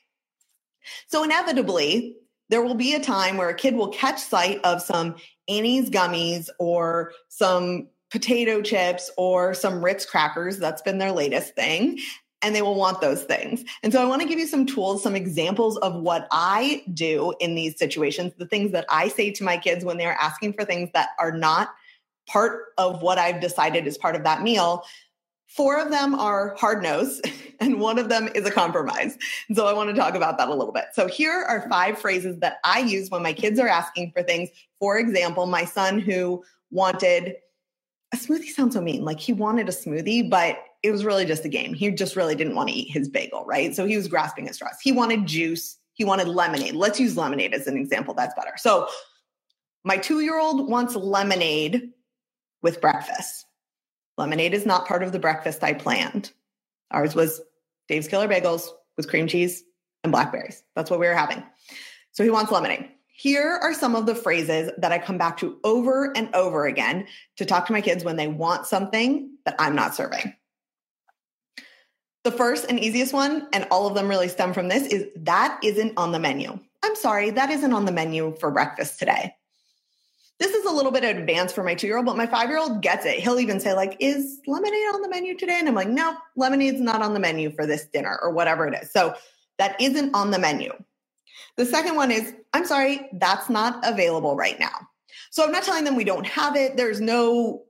So 1.07 1.23
inevitably, 1.23 2.17
there 2.49 2.61
will 2.61 2.75
be 2.75 2.93
a 2.93 2.99
time 2.99 3.37
where 3.37 3.49
a 3.49 3.55
kid 3.55 3.75
will 3.75 3.89
catch 3.89 4.19
sight 4.19 4.59
of 4.63 4.81
some 4.81 5.15
Annie's 5.47 5.89
gummies 5.89 6.49
or 6.59 7.11
some 7.29 7.87
potato 8.11 8.61
chips 8.61 9.09
or 9.17 9.53
some 9.55 9.83
Ritz 9.83 10.05
crackers. 10.05 10.59
That's 10.59 10.81
been 10.83 10.99
their 10.99 11.11
latest 11.11 11.55
thing 11.55 11.99
and 12.45 12.55
they 12.55 12.61
will 12.61 12.75
want 12.75 13.01
those 13.01 13.23
things. 13.23 13.65
And 13.81 13.91
so 13.91 13.99
I 13.99 14.05
want 14.05 14.21
to 14.21 14.27
give 14.27 14.37
you 14.37 14.45
some 14.45 14.67
tools, 14.67 15.01
some 15.01 15.15
examples 15.15 15.77
of 15.77 15.95
what 15.95 16.27
I 16.29 16.83
do 16.93 17.33
in 17.39 17.55
these 17.55 17.75
situations, 17.75 18.33
the 18.37 18.45
things 18.45 18.71
that 18.71 18.85
I 18.87 19.07
say 19.07 19.31
to 19.31 19.43
my 19.43 19.57
kids 19.57 19.83
when 19.83 19.97
they're 19.97 20.17
asking 20.21 20.53
for 20.53 20.63
things 20.63 20.91
that 20.93 21.09
are 21.17 21.31
not 21.31 21.73
part 22.27 22.65
of 22.77 23.01
what 23.01 23.17
I've 23.17 23.41
decided 23.41 23.87
is 23.87 23.97
part 23.97 24.15
of 24.15 24.23
that 24.25 24.43
meal. 24.43 24.83
Four 25.47 25.79
of 25.79 25.89
them 25.89 26.13
are 26.13 26.53
hard 26.55 26.83
nose, 26.83 27.19
and 27.59 27.79
one 27.79 27.97
of 27.97 28.09
them 28.09 28.29
is 28.35 28.45
a 28.45 28.51
compromise. 28.51 29.17
So 29.55 29.65
I 29.65 29.73
want 29.73 29.89
to 29.89 29.95
talk 29.95 30.13
about 30.13 30.37
that 30.37 30.47
a 30.47 30.53
little 30.53 30.73
bit. 30.73 30.85
So 30.93 31.07
here 31.07 31.45
are 31.49 31.67
five 31.67 31.97
phrases 31.97 32.37
that 32.41 32.57
I 32.63 32.79
use 32.81 33.09
when 33.09 33.23
my 33.23 33.33
kids 33.33 33.59
are 33.59 33.67
asking 33.67 34.11
for 34.11 34.21
things. 34.21 34.49
For 34.79 34.99
example, 34.99 35.47
my 35.47 35.65
son 35.65 35.97
who 35.97 36.43
wanted 36.69 37.37
a 38.13 38.17
smoothie 38.17 38.49
sounds 38.49 38.75
so 38.75 38.81
mean. 38.81 39.03
Like 39.03 39.19
he 39.19 39.33
wanted 39.33 39.67
a 39.67 39.71
smoothie, 39.71 40.29
but 40.29 40.59
it 40.85 40.91
was 40.91 41.03
really 41.03 41.25
just 41.25 41.43
a 41.45 41.49
game. 41.49 41.73
He 41.73 41.89
just 41.89 42.15
really 42.15 42.35
didn't 42.35 42.53
want 42.53 42.69
to 42.69 42.75
eat 42.75 42.91
his 42.91 43.09
bagel, 43.09 43.43
right? 43.45 43.75
So 43.75 43.87
he 43.87 43.97
was 43.97 44.07
grasping 44.07 44.47
at 44.47 44.53
straws. 44.53 44.77
He 44.83 44.91
wanted 44.91 45.25
juice. 45.25 45.77
He 45.93 46.05
wanted 46.05 46.27
lemonade. 46.27 46.75
Let's 46.75 46.99
use 46.99 47.17
lemonade 47.17 47.55
as 47.55 47.65
an 47.65 47.75
example. 47.75 48.13
That's 48.13 48.35
better. 48.35 48.53
So 48.57 48.87
my 49.83 49.97
two 49.97 50.19
year 50.19 50.39
old 50.39 50.69
wants 50.69 50.95
lemonade 50.95 51.89
with 52.61 52.81
breakfast. 52.81 53.45
Lemonade 54.17 54.53
is 54.53 54.65
not 54.65 54.87
part 54.87 55.01
of 55.01 55.11
the 55.11 55.19
breakfast 55.19 55.63
I 55.63 55.73
planned. 55.73 56.31
Ours 56.91 57.15
was 57.15 57.41
Dave's 57.87 58.07
Killer 58.07 58.27
Bagels 58.27 58.69
with 58.95 59.09
cream 59.09 59.27
cheese 59.27 59.63
and 60.03 60.11
blackberries. 60.11 60.63
That's 60.75 60.91
what 60.91 60.99
we 60.99 61.07
were 61.07 61.15
having. 61.15 61.43
So 62.11 62.23
he 62.23 62.29
wants 62.29 62.51
lemonade. 62.51 62.89
Here 63.07 63.59
are 63.63 63.73
some 63.73 63.95
of 63.95 64.05
the 64.05 64.13
phrases 64.13 64.69
that 64.77 64.91
I 64.91 64.99
come 64.99 65.17
back 65.17 65.37
to 65.37 65.57
over 65.63 66.15
and 66.15 66.33
over 66.35 66.67
again 66.67 67.07
to 67.37 67.45
talk 67.45 67.65
to 67.65 67.73
my 67.73 67.81
kids 67.81 68.03
when 68.03 68.17
they 68.17 68.27
want 68.27 68.67
something 68.67 69.31
that 69.45 69.55
I'm 69.57 69.75
not 69.75 69.95
serving. 69.95 70.33
The 72.25 72.31
first 72.31 72.65
and 72.67 72.79
easiest 72.79 73.13
one, 73.13 73.47
and 73.53 73.67
all 73.69 73.85
of 73.85 73.93
them 73.93 74.09
really 74.09 74.29
stem 74.29 74.51
from 74.51 74.67
this, 74.67 74.87
is 74.87 75.05
that 75.17 75.59
isn't 75.63 75.93
on 75.95 76.11
the 76.11 76.17
menu. 76.17 76.59
I'm 76.83 76.95
sorry, 76.95 77.29
that 77.29 77.51
isn't 77.51 77.71
on 77.71 77.85
the 77.85 77.91
menu 77.91 78.35
for 78.39 78.49
breakfast 78.49 78.97
today. 78.97 79.35
This 80.39 80.55
is 80.55 80.65
a 80.65 80.71
little 80.71 80.91
bit 80.91 81.03
advanced 81.03 81.53
for 81.53 81.63
my 81.63 81.75
two 81.75 81.85
year 81.85 81.97
old, 81.97 82.07
but 82.07 82.17
my 82.17 82.25
five 82.25 82.49
year 82.49 82.57
old 82.57 82.81
gets 82.81 83.05
it. 83.05 83.19
He'll 83.19 83.39
even 83.39 83.59
say, 83.59 83.73
like, 83.73 83.97
is 83.99 84.39
lemonade 84.47 84.95
on 84.95 85.03
the 85.03 85.07
menu 85.07 85.37
today? 85.37 85.59
And 85.59 85.69
I'm 85.69 85.75
like, 85.75 85.87
no, 85.87 86.17
lemonade's 86.35 86.81
not 86.81 87.03
on 87.03 87.13
the 87.13 87.19
menu 87.19 87.51
for 87.51 87.67
this 87.67 87.85
dinner 87.85 88.17
or 88.23 88.31
whatever 88.31 88.67
it 88.67 88.73
is. 88.81 88.91
So 88.91 89.13
that 89.59 89.79
isn't 89.79 90.15
on 90.15 90.31
the 90.31 90.39
menu. 90.39 90.73
The 91.57 91.65
second 91.67 91.95
one 91.95 92.09
is, 92.09 92.33
I'm 92.55 92.65
sorry, 92.65 93.07
that's 93.13 93.51
not 93.51 93.87
available 93.87 94.35
right 94.35 94.59
now. 94.59 94.73
So 95.29 95.43
I'm 95.43 95.51
not 95.51 95.61
telling 95.61 95.83
them 95.83 95.95
we 95.95 96.03
don't 96.03 96.25
have 96.25 96.55
it. 96.55 96.75
There's 96.75 96.99
no 96.99 97.65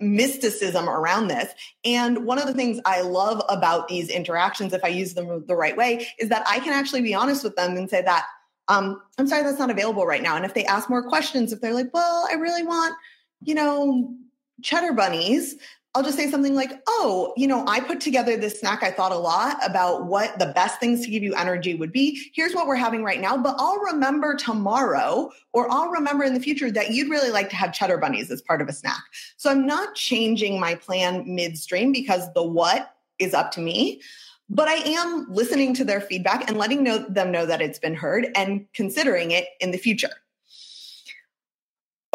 mysticism 0.00 0.88
around 0.88 1.28
this. 1.28 1.52
And 1.84 2.26
one 2.26 2.38
of 2.38 2.46
the 2.46 2.54
things 2.54 2.80
I 2.84 3.00
love 3.00 3.42
about 3.48 3.88
these 3.88 4.08
interactions, 4.08 4.72
if 4.72 4.84
I 4.84 4.88
use 4.88 5.14
them 5.14 5.44
the 5.46 5.56
right 5.56 5.76
way, 5.76 6.08
is 6.18 6.28
that 6.28 6.44
I 6.46 6.60
can 6.60 6.72
actually 6.72 7.02
be 7.02 7.14
honest 7.14 7.44
with 7.44 7.56
them 7.56 7.76
and 7.76 7.88
say 7.88 8.02
that, 8.02 8.26
um, 8.68 9.00
I'm 9.18 9.26
sorry, 9.26 9.42
that's 9.42 9.58
not 9.58 9.70
available 9.70 10.06
right 10.06 10.22
now. 10.22 10.36
And 10.36 10.44
if 10.44 10.54
they 10.54 10.64
ask 10.64 10.90
more 10.90 11.08
questions, 11.08 11.52
if 11.52 11.60
they're 11.60 11.72
like, 11.72 11.94
well, 11.94 12.26
I 12.30 12.34
really 12.34 12.62
want, 12.62 12.94
you 13.42 13.54
know, 13.54 14.14
cheddar 14.62 14.92
bunnies, 14.92 15.56
I'll 15.96 16.02
just 16.02 16.18
say 16.18 16.30
something 16.30 16.54
like, 16.54 16.72
oh, 16.88 17.32
you 17.38 17.46
know, 17.46 17.64
I 17.66 17.80
put 17.80 18.02
together 18.02 18.36
this 18.36 18.60
snack. 18.60 18.82
I 18.82 18.90
thought 18.90 19.12
a 19.12 19.16
lot 19.16 19.56
about 19.66 20.04
what 20.04 20.38
the 20.38 20.52
best 20.54 20.78
things 20.78 21.02
to 21.06 21.10
give 21.10 21.22
you 21.22 21.34
energy 21.34 21.74
would 21.74 21.90
be. 21.90 22.30
Here's 22.34 22.54
what 22.54 22.66
we're 22.66 22.76
having 22.76 23.02
right 23.02 23.18
now, 23.18 23.38
but 23.38 23.56
I'll 23.58 23.78
remember 23.78 24.36
tomorrow 24.36 25.30
or 25.54 25.72
I'll 25.72 25.88
remember 25.88 26.22
in 26.24 26.34
the 26.34 26.40
future 26.40 26.70
that 26.70 26.90
you'd 26.90 27.08
really 27.08 27.30
like 27.30 27.48
to 27.48 27.56
have 27.56 27.72
cheddar 27.72 27.96
bunnies 27.96 28.30
as 28.30 28.42
part 28.42 28.60
of 28.60 28.68
a 28.68 28.74
snack. 28.74 29.02
So 29.38 29.50
I'm 29.50 29.64
not 29.64 29.94
changing 29.94 30.60
my 30.60 30.74
plan 30.74 31.24
midstream 31.34 31.92
because 31.92 32.30
the 32.34 32.42
what 32.42 32.94
is 33.18 33.32
up 33.32 33.50
to 33.52 33.62
me. 33.62 34.02
But 34.50 34.68
I 34.68 34.74
am 34.74 35.26
listening 35.30 35.72
to 35.76 35.84
their 35.84 36.02
feedback 36.02 36.46
and 36.46 36.58
letting 36.58 36.84
know, 36.84 36.98
them 37.08 37.32
know 37.32 37.46
that 37.46 37.62
it's 37.62 37.78
been 37.78 37.94
heard 37.94 38.28
and 38.36 38.66
considering 38.74 39.30
it 39.30 39.46
in 39.60 39.70
the 39.70 39.78
future. 39.78 40.10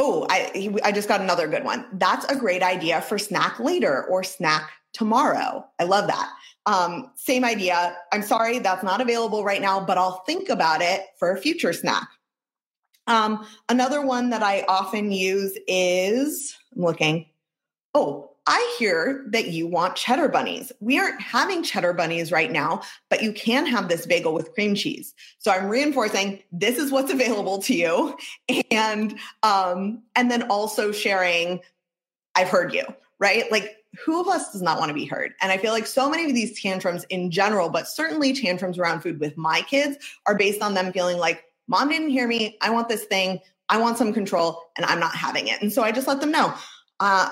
Oh, 0.03 0.25
I 0.31 0.75
I 0.83 0.91
just 0.91 1.07
got 1.07 1.21
another 1.21 1.47
good 1.47 1.63
one. 1.63 1.85
That's 1.93 2.25
a 2.25 2.35
great 2.35 2.63
idea 2.63 3.01
for 3.01 3.19
snack 3.19 3.59
later 3.59 4.05
or 4.05 4.23
snack 4.23 4.71
tomorrow. 4.93 5.63
I 5.79 5.83
love 5.83 6.07
that. 6.07 6.27
Um, 6.65 7.11
same 7.15 7.45
idea. 7.45 7.95
I'm 8.11 8.23
sorry 8.23 8.57
that's 8.57 8.83
not 8.83 8.99
available 8.99 9.43
right 9.43 9.61
now, 9.61 9.79
but 9.79 9.99
I'll 9.99 10.23
think 10.25 10.49
about 10.49 10.81
it 10.81 11.01
for 11.19 11.31
a 11.31 11.37
future 11.37 11.71
snack. 11.71 12.07
Um, 13.05 13.45
another 13.69 14.03
one 14.03 14.31
that 14.31 14.41
I 14.41 14.65
often 14.67 15.11
use 15.11 15.55
is 15.67 16.57
I'm 16.75 16.81
looking. 16.81 17.27
Oh, 17.93 18.30
I 18.47 18.75
hear 18.79 19.23
that 19.29 19.47
you 19.49 19.67
want 19.67 19.95
cheddar 19.95 20.27
bunnies. 20.27 20.71
We 20.79 20.97
aren't 20.99 21.21
having 21.21 21.63
cheddar 21.63 21.93
bunnies 21.93 22.31
right 22.31 22.51
now, 22.51 22.81
but 23.09 23.21
you 23.21 23.33
can 23.33 23.65
have 23.67 23.87
this 23.87 24.05
bagel 24.05 24.33
with 24.33 24.53
cream 24.53 24.73
cheese. 24.73 25.13
So 25.37 25.51
I'm 25.51 25.69
reinforcing 25.69 26.41
this 26.51 26.77
is 26.77 26.91
what's 26.91 27.11
available 27.11 27.61
to 27.63 27.75
you, 27.75 28.17
and 28.71 29.17
um, 29.43 30.01
and 30.15 30.31
then 30.31 30.43
also 30.43 30.91
sharing, 30.91 31.59
I've 32.35 32.49
heard 32.49 32.73
you, 32.73 32.85
right? 33.19 33.51
Like 33.51 33.77
who 34.05 34.21
of 34.21 34.27
us 34.27 34.51
does 34.51 34.61
not 34.61 34.79
want 34.79 34.89
to 34.89 34.93
be 34.93 35.05
heard? 35.05 35.33
And 35.41 35.51
I 35.51 35.57
feel 35.57 35.73
like 35.73 35.85
so 35.85 36.09
many 36.09 36.25
of 36.25 36.33
these 36.33 36.59
tantrums 36.61 37.05
in 37.09 37.29
general, 37.29 37.69
but 37.69 37.87
certainly 37.87 38.33
tantrums 38.33 38.79
around 38.79 39.01
food 39.01 39.19
with 39.19 39.37
my 39.37 39.61
kids 39.63 39.97
are 40.25 40.37
based 40.37 40.61
on 40.61 40.73
them 40.73 40.93
feeling 40.93 41.17
like 41.17 41.43
mom 41.67 41.89
didn't 41.89 42.09
hear 42.09 42.27
me. 42.27 42.57
I 42.61 42.69
want 42.69 42.89
this 42.89 43.03
thing. 43.03 43.39
I 43.69 43.77
want 43.79 43.97
some 43.97 44.13
control, 44.13 44.63
and 44.75 44.85
I'm 44.85 44.99
not 44.99 45.15
having 45.15 45.47
it. 45.47 45.61
And 45.61 45.71
so 45.71 45.81
I 45.81 45.91
just 45.91 46.07
let 46.07 46.19
them 46.19 46.31
know. 46.31 46.53
Uh, 46.99 47.29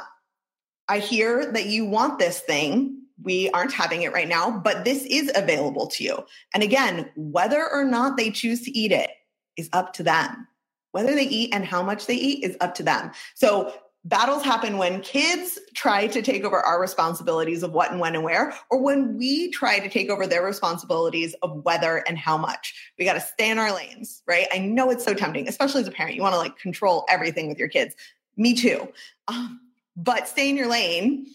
I 0.89 0.99
hear 0.99 1.51
that 1.51 1.67
you 1.67 1.85
want 1.85 2.19
this 2.19 2.39
thing. 2.39 3.03
We 3.21 3.49
aren't 3.51 3.71
having 3.73 4.01
it 4.01 4.11
right 4.11 4.27
now, 4.27 4.49
but 4.49 4.85
this 4.85 5.05
is 5.05 5.31
available 5.35 5.87
to 5.87 6.03
you. 6.03 6.25
And 6.53 6.63
again, 6.63 7.09
whether 7.15 7.69
or 7.69 7.85
not 7.85 8.17
they 8.17 8.31
choose 8.31 8.63
to 8.63 8.77
eat 8.77 8.91
it 8.91 9.11
is 9.55 9.69
up 9.71 9.93
to 9.93 10.03
them. 10.03 10.47
Whether 10.91 11.13
they 11.13 11.27
eat 11.27 11.53
and 11.53 11.63
how 11.63 11.83
much 11.83 12.07
they 12.07 12.15
eat 12.15 12.43
is 12.43 12.57
up 12.59 12.73
to 12.75 12.83
them. 12.83 13.11
So 13.35 13.71
battles 14.05 14.43
happen 14.43 14.77
when 14.77 15.01
kids 15.01 15.59
try 15.75 16.07
to 16.07 16.21
take 16.21 16.43
over 16.43 16.59
our 16.59 16.81
responsibilities 16.81 17.61
of 17.61 17.73
what 17.73 17.91
and 17.91 17.99
when 17.99 18.15
and 18.15 18.23
where, 18.23 18.55
or 18.71 18.81
when 18.81 19.17
we 19.17 19.51
try 19.51 19.77
to 19.79 19.89
take 19.89 20.09
over 20.09 20.25
their 20.25 20.43
responsibilities 20.43 21.35
of 21.43 21.63
whether 21.63 21.97
and 22.07 22.17
how 22.17 22.37
much. 22.37 22.73
We 22.97 23.05
got 23.05 23.13
to 23.13 23.19
stay 23.19 23.51
in 23.51 23.59
our 23.59 23.75
lanes, 23.75 24.23
right? 24.25 24.47
I 24.51 24.57
know 24.57 24.89
it's 24.89 25.05
so 25.05 25.13
tempting, 25.13 25.47
especially 25.47 25.81
as 25.81 25.87
a 25.87 25.91
parent. 25.91 26.15
You 26.15 26.23
want 26.23 26.33
to 26.33 26.39
like 26.39 26.57
control 26.57 27.05
everything 27.09 27.49
with 27.49 27.59
your 27.59 27.67
kids. 27.67 27.95
Me 28.37 28.55
too. 28.55 28.87
Um, 29.27 29.59
but 30.03 30.27
stay 30.27 30.49
in 30.49 30.57
your 30.57 30.67
lane 30.67 31.27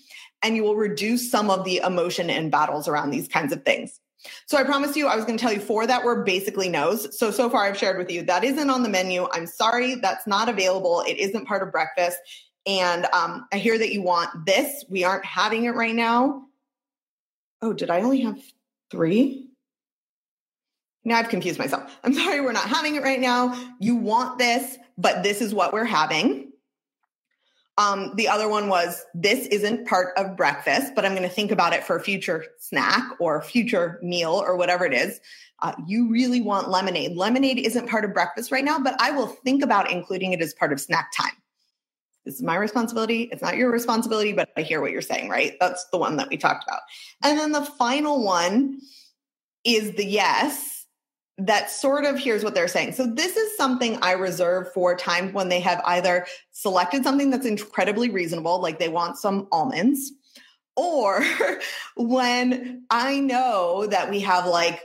and 0.42 0.56
you 0.56 0.62
will 0.62 0.76
reduce 0.76 1.30
some 1.30 1.50
of 1.50 1.64
the 1.64 1.78
emotion 1.78 2.30
and 2.30 2.50
battles 2.50 2.88
around 2.88 3.10
these 3.10 3.28
kinds 3.28 3.52
of 3.52 3.64
things. 3.64 4.00
So 4.46 4.56
I 4.56 4.64
promised 4.64 4.96
you 4.96 5.06
I 5.06 5.16
was 5.16 5.24
going 5.24 5.36
to 5.36 5.42
tell 5.42 5.52
you 5.52 5.60
four 5.60 5.86
that 5.86 6.02
were 6.02 6.24
basically 6.24 6.68
no's. 6.68 7.18
So 7.18 7.30
so 7.30 7.50
far 7.50 7.64
I've 7.64 7.76
shared 7.76 7.98
with 7.98 8.10
you 8.10 8.22
that 8.22 8.42
isn't 8.42 8.70
on 8.70 8.82
the 8.82 8.88
menu. 8.88 9.28
I'm 9.32 9.46
sorry 9.46 9.96
that's 9.96 10.26
not 10.26 10.48
available. 10.48 11.04
It 11.06 11.18
isn't 11.18 11.46
part 11.46 11.62
of 11.62 11.70
breakfast. 11.70 12.18
And 12.66 13.06
um, 13.12 13.46
I 13.52 13.58
hear 13.58 13.76
that 13.76 13.92
you 13.92 14.00
want 14.00 14.46
this. 14.46 14.84
We 14.88 15.04
aren't 15.04 15.26
having 15.26 15.64
it 15.64 15.74
right 15.74 15.94
now. 15.94 16.46
Oh, 17.60 17.74
did 17.74 17.90
I 17.90 18.00
only 18.00 18.22
have 18.22 18.40
three? 18.90 19.50
Now 21.04 21.18
I've 21.18 21.28
confused 21.28 21.58
myself. 21.58 21.98
I'm 22.02 22.14
sorry, 22.14 22.40
we're 22.40 22.52
not 22.52 22.68
having 22.68 22.94
it 22.94 23.02
right 23.02 23.20
now. 23.20 23.54
You 23.78 23.96
want 23.96 24.38
this, 24.38 24.78
but 24.96 25.22
this 25.22 25.42
is 25.42 25.54
what 25.54 25.74
we're 25.74 25.84
having. 25.84 26.52
Um, 27.76 28.12
the 28.14 28.28
other 28.28 28.48
one 28.48 28.68
was 28.68 29.04
this 29.14 29.46
isn't 29.48 29.86
part 29.88 30.16
of 30.16 30.36
breakfast, 30.36 30.94
but 30.94 31.04
I'm 31.04 31.12
going 31.12 31.28
to 31.28 31.34
think 31.34 31.50
about 31.50 31.72
it 31.72 31.82
for 31.82 31.96
a 31.96 32.00
future 32.00 32.44
snack 32.58 33.02
or 33.18 33.42
future 33.42 33.98
meal 34.02 34.30
or 34.30 34.56
whatever 34.56 34.84
it 34.84 34.94
is. 34.94 35.20
Uh, 35.60 35.72
you 35.86 36.08
really 36.10 36.40
want 36.40 36.68
lemonade. 36.68 37.16
Lemonade 37.16 37.58
isn't 37.58 37.88
part 37.88 38.04
of 38.04 38.12
breakfast 38.12 38.52
right 38.52 38.64
now, 38.64 38.78
but 38.78 38.94
I 39.00 39.10
will 39.10 39.26
think 39.26 39.62
about 39.62 39.90
including 39.90 40.32
it 40.32 40.40
as 40.40 40.54
part 40.54 40.72
of 40.72 40.80
snack 40.80 41.10
time. 41.16 41.32
This 42.24 42.36
is 42.36 42.42
my 42.42 42.56
responsibility. 42.56 43.28
It's 43.32 43.42
not 43.42 43.56
your 43.56 43.70
responsibility, 43.70 44.32
but 44.32 44.50
I 44.56 44.62
hear 44.62 44.80
what 44.80 44.92
you're 44.92 45.02
saying, 45.02 45.28
right? 45.28 45.56
That's 45.60 45.84
the 45.86 45.98
one 45.98 46.16
that 46.16 46.28
we 46.28 46.36
talked 46.36 46.64
about. 46.64 46.80
And 47.22 47.38
then 47.38 47.52
the 47.52 47.64
final 47.64 48.24
one 48.24 48.80
is 49.64 49.92
the 49.92 50.04
yes 50.04 50.83
that 51.38 51.70
sort 51.70 52.04
of 52.04 52.18
here's 52.18 52.44
what 52.44 52.54
they're 52.54 52.68
saying. 52.68 52.92
So 52.92 53.06
this 53.06 53.36
is 53.36 53.56
something 53.56 53.98
I 54.02 54.12
reserve 54.12 54.72
for 54.72 54.94
times 54.94 55.32
when 55.32 55.48
they 55.48 55.60
have 55.60 55.80
either 55.84 56.26
selected 56.52 57.02
something 57.02 57.30
that's 57.30 57.46
incredibly 57.46 58.10
reasonable, 58.10 58.60
like 58.60 58.78
they 58.78 58.88
want 58.88 59.16
some 59.16 59.48
almonds, 59.50 60.12
or 60.76 61.24
when 61.96 62.84
I 62.90 63.20
know 63.20 63.86
that 63.86 64.10
we 64.10 64.20
have 64.20 64.46
like 64.46 64.82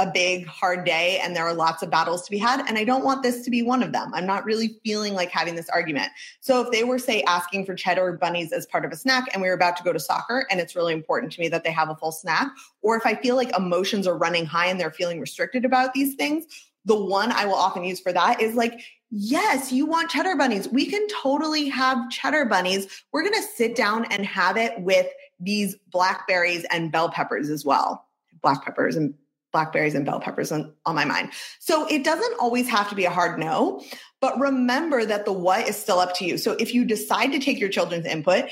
a 0.00 0.10
big 0.12 0.46
hard 0.46 0.84
day 0.84 1.20
and 1.22 1.36
there 1.36 1.44
are 1.44 1.52
lots 1.52 1.82
of 1.82 1.90
battles 1.90 2.24
to 2.24 2.30
be 2.30 2.38
had 2.38 2.66
and 2.66 2.78
i 2.78 2.84
don't 2.84 3.04
want 3.04 3.22
this 3.22 3.44
to 3.44 3.50
be 3.50 3.62
one 3.62 3.82
of 3.82 3.92
them 3.92 4.10
i'm 4.14 4.26
not 4.26 4.44
really 4.44 4.80
feeling 4.82 5.12
like 5.12 5.30
having 5.30 5.54
this 5.54 5.68
argument 5.68 6.08
so 6.40 6.62
if 6.62 6.70
they 6.70 6.84
were 6.84 6.98
say 6.98 7.22
asking 7.24 7.66
for 7.66 7.74
cheddar 7.74 8.12
bunnies 8.12 8.50
as 8.50 8.66
part 8.66 8.84
of 8.84 8.92
a 8.92 8.96
snack 8.96 9.24
and 9.32 9.42
we 9.42 9.48
were 9.48 9.54
about 9.54 9.76
to 9.76 9.82
go 9.82 9.92
to 9.92 10.00
soccer 10.00 10.46
and 10.50 10.58
it's 10.58 10.74
really 10.74 10.94
important 10.94 11.30
to 11.30 11.40
me 11.40 11.48
that 11.48 11.64
they 11.64 11.70
have 11.70 11.90
a 11.90 11.96
full 11.96 12.12
snack 12.12 12.48
or 12.80 12.96
if 12.96 13.04
i 13.04 13.14
feel 13.14 13.36
like 13.36 13.54
emotions 13.56 14.06
are 14.06 14.16
running 14.16 14.46
high 14.46 14.66
and 14.66 14.80
they're 14.80 14.90
feeling 14.90 15.20
restricted 15.20 15.64
about 15.64 15.92
these 15.92 16.14
things 16.14 16.46
the 16.86 16.96
one 16.96 17.30
I 17.30 17.44
will 17.44 17.54
often 17.54 17.84
use 17.84 18.00
for 18.00 18.12
that 18.12 18.40
is 18.40 18.54
like, 18.54 18.80
yes, 19.10 19.70
you 19.70 19.86
want 19.86 20.10
cheddar 20.10 20.34
bunnies. 20.36 20.68
We 20.68 20.86
can 20.86 21.06
totally 21.08 21.68
have 21.68 22.10
cheddar 22.10 22.46
bunnies. 22.46 23.04
We're 23.12 23.22
going 23.22 23.34
to 23.34 23.48
sit 23.54 23.76
down 23.76 24.06
and 24.06 24.24
have 24.24 24.56
it 24.56 24.80
with 24.80 25.06
these 25.38 25.76
blackberries 25.90 26.64
and 26.70 26.90
bell 26.90 27.10
peppers 27.10 27.50
as 27.50 27.64
well. 27.64 28.06
Black 28.42 28.64
peppers 28.64 28.96
and 28.96 29.14
blackberries 29.52 29.94
and 29.94 30.06
bell 30.06 30.20
peppers 30.20 30.52
on, 30.52 30.72
on 30.86 30.94
my 30.94 31.04
mind. 31.04 31.30
So 31.58 31.86
it 31.86 32.04
doesn't 32.04 32.38
always 32.38 32.68
have 32.68 32.88
to 32.90 32.94
be 32.94 33.04
a 33.04 33.10
hard 33.10 33.38
no, 33.38 33.82
but 34.20 34.38
remember 34.38 35.04
that 35.04 35.24
the 35.24 35.32
what 35.32 35.68
is 35.68 35.76
still 35.76 35.98
up 35.98 36.14
to 36.16 36.24
you. 36.24 36.38
So 36.38 36.52
if 36.52 36.74
you 36.74 36.84
decide 36.84 37.32
to 37.32 37.38
take 37.38 37.58
your 37.58 37.68
children's 37.68 38.06
input, 38.06 38.50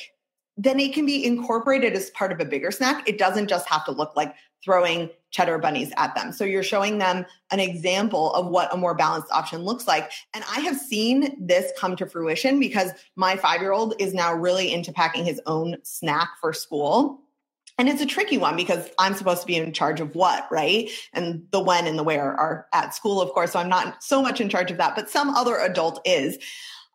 then 0.57 0.81
it 0.81 0.93
can 0.93 1.07
be 1.07 1.25
incorporated 1.25 1.93
as 1.93 2.11
part 2.11 2.33
of 2.33 2.41
a 2.41 2.45
bigger 2.45 2.73
snack. 2.73 3.09
It 3.09 3.17
doesn't 3.17 3.49
just 3.49 3.69
have 3.69 3.85
to 3.85 3.93
look 3.93 4.17
like 4.17 4.35
throwing 4.65 5.09
cheddar 5.31 5.59
bunnies 5.59 5.93
at 5.97 6.17
them. 6.17 6.33
So 6.33 6.45
you're 6.45 6.65
showing 6.65 6.99
them 6.99 7.25
an 7.53 7.61
example 7.61 8.35
of 8.35 8.49
what 8.49 8.75
a 8.75 8.77
more 8.77 8.95
balanced 8.95 9.31
option 9.31 9.63
looks 9.63 9.87
like. 9.87 10.11
And 10.35 10.45
I 10.51 10.61
have 10.61 10.77
seen 10.77 11.37
this 11.39 11.73
come 11.79 11.95
to 11.97 12.07
fruition 12.07 12.59
because 12.59 12.91
my 13.15 13.37
five 13.37 13.61
year 13.61 13.73
old 13.73 13.95
is 14.01 14.15
now 14.15 14.35
really 14.35 14.73
into 14.73 14.93
packing 14.93 15.25
his 15.25 15.41
own 15.47 15.77
snack 15.85 16.31
for 16.41 16.53
school. 16.53 17.21
And 17.79 17.89
it's 17.89 18.03
a 18.03 18.07
tricky 18.07 18.39
one 18.39 18.57
because 18.57 18.89
I'm 18.99 19.15
supposed 19.15 19.43
to 19.43 19.47
be 19.47 19.57
in 19.57 19.73
charge 19.73 20.01
of 20.01 20.17
what, 20.17 20.49
right? 20.51 20.91
And 21.13 21.47
the 21.53 21.61
when 21.61 21.87
and 21.87 21.97
the 21.97 22.03
where 22.03 22.33
are 22.35 22.67
at 22.73 22.93
school, 22.93 23.23
of 23.23 23.31
course. 23.31 23.53
So 23.53 23.61
I'm 23.61 23.69
not 23.69 24.03
so 24.03 24.21
much 24.21 24.41
in 24.41 24.49
charge 24.49 24.73
of 24.73 24.79
that, 24.79 24.97
but 24.97 25.09
some 25.09 25.31
other 25.31 25.57
adult 25.57 26.01
is. 26.05 26.39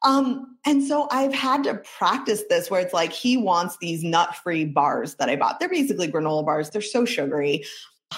Um, 0.04 0.58
and 0.66 0.84
so 0.84 1.08
I've 1.10 1.34
had 1.34 1.64
to 1.64 1.76
practice 1.76 2.44
this 2.50 2.70
where 2.70 2.82
it's 2.82 2.94
like 2.94 3.14
he 3.14 3.38
wants 3.38 3.78
these 3.78 4.04
nut 4.04 4.36
free 4.36 4.66
bars 4.66 5.16
that 5.16 5.30
I 5.30 5.38
bought. 5.38 5.62
They're 5.62 5.70
basically 5.70 6.12
granola 6.12 6.46
bars, 6.46 6.70
they're 6.70 6.82
so 6.82 7.06
sugary. 7.06 7.64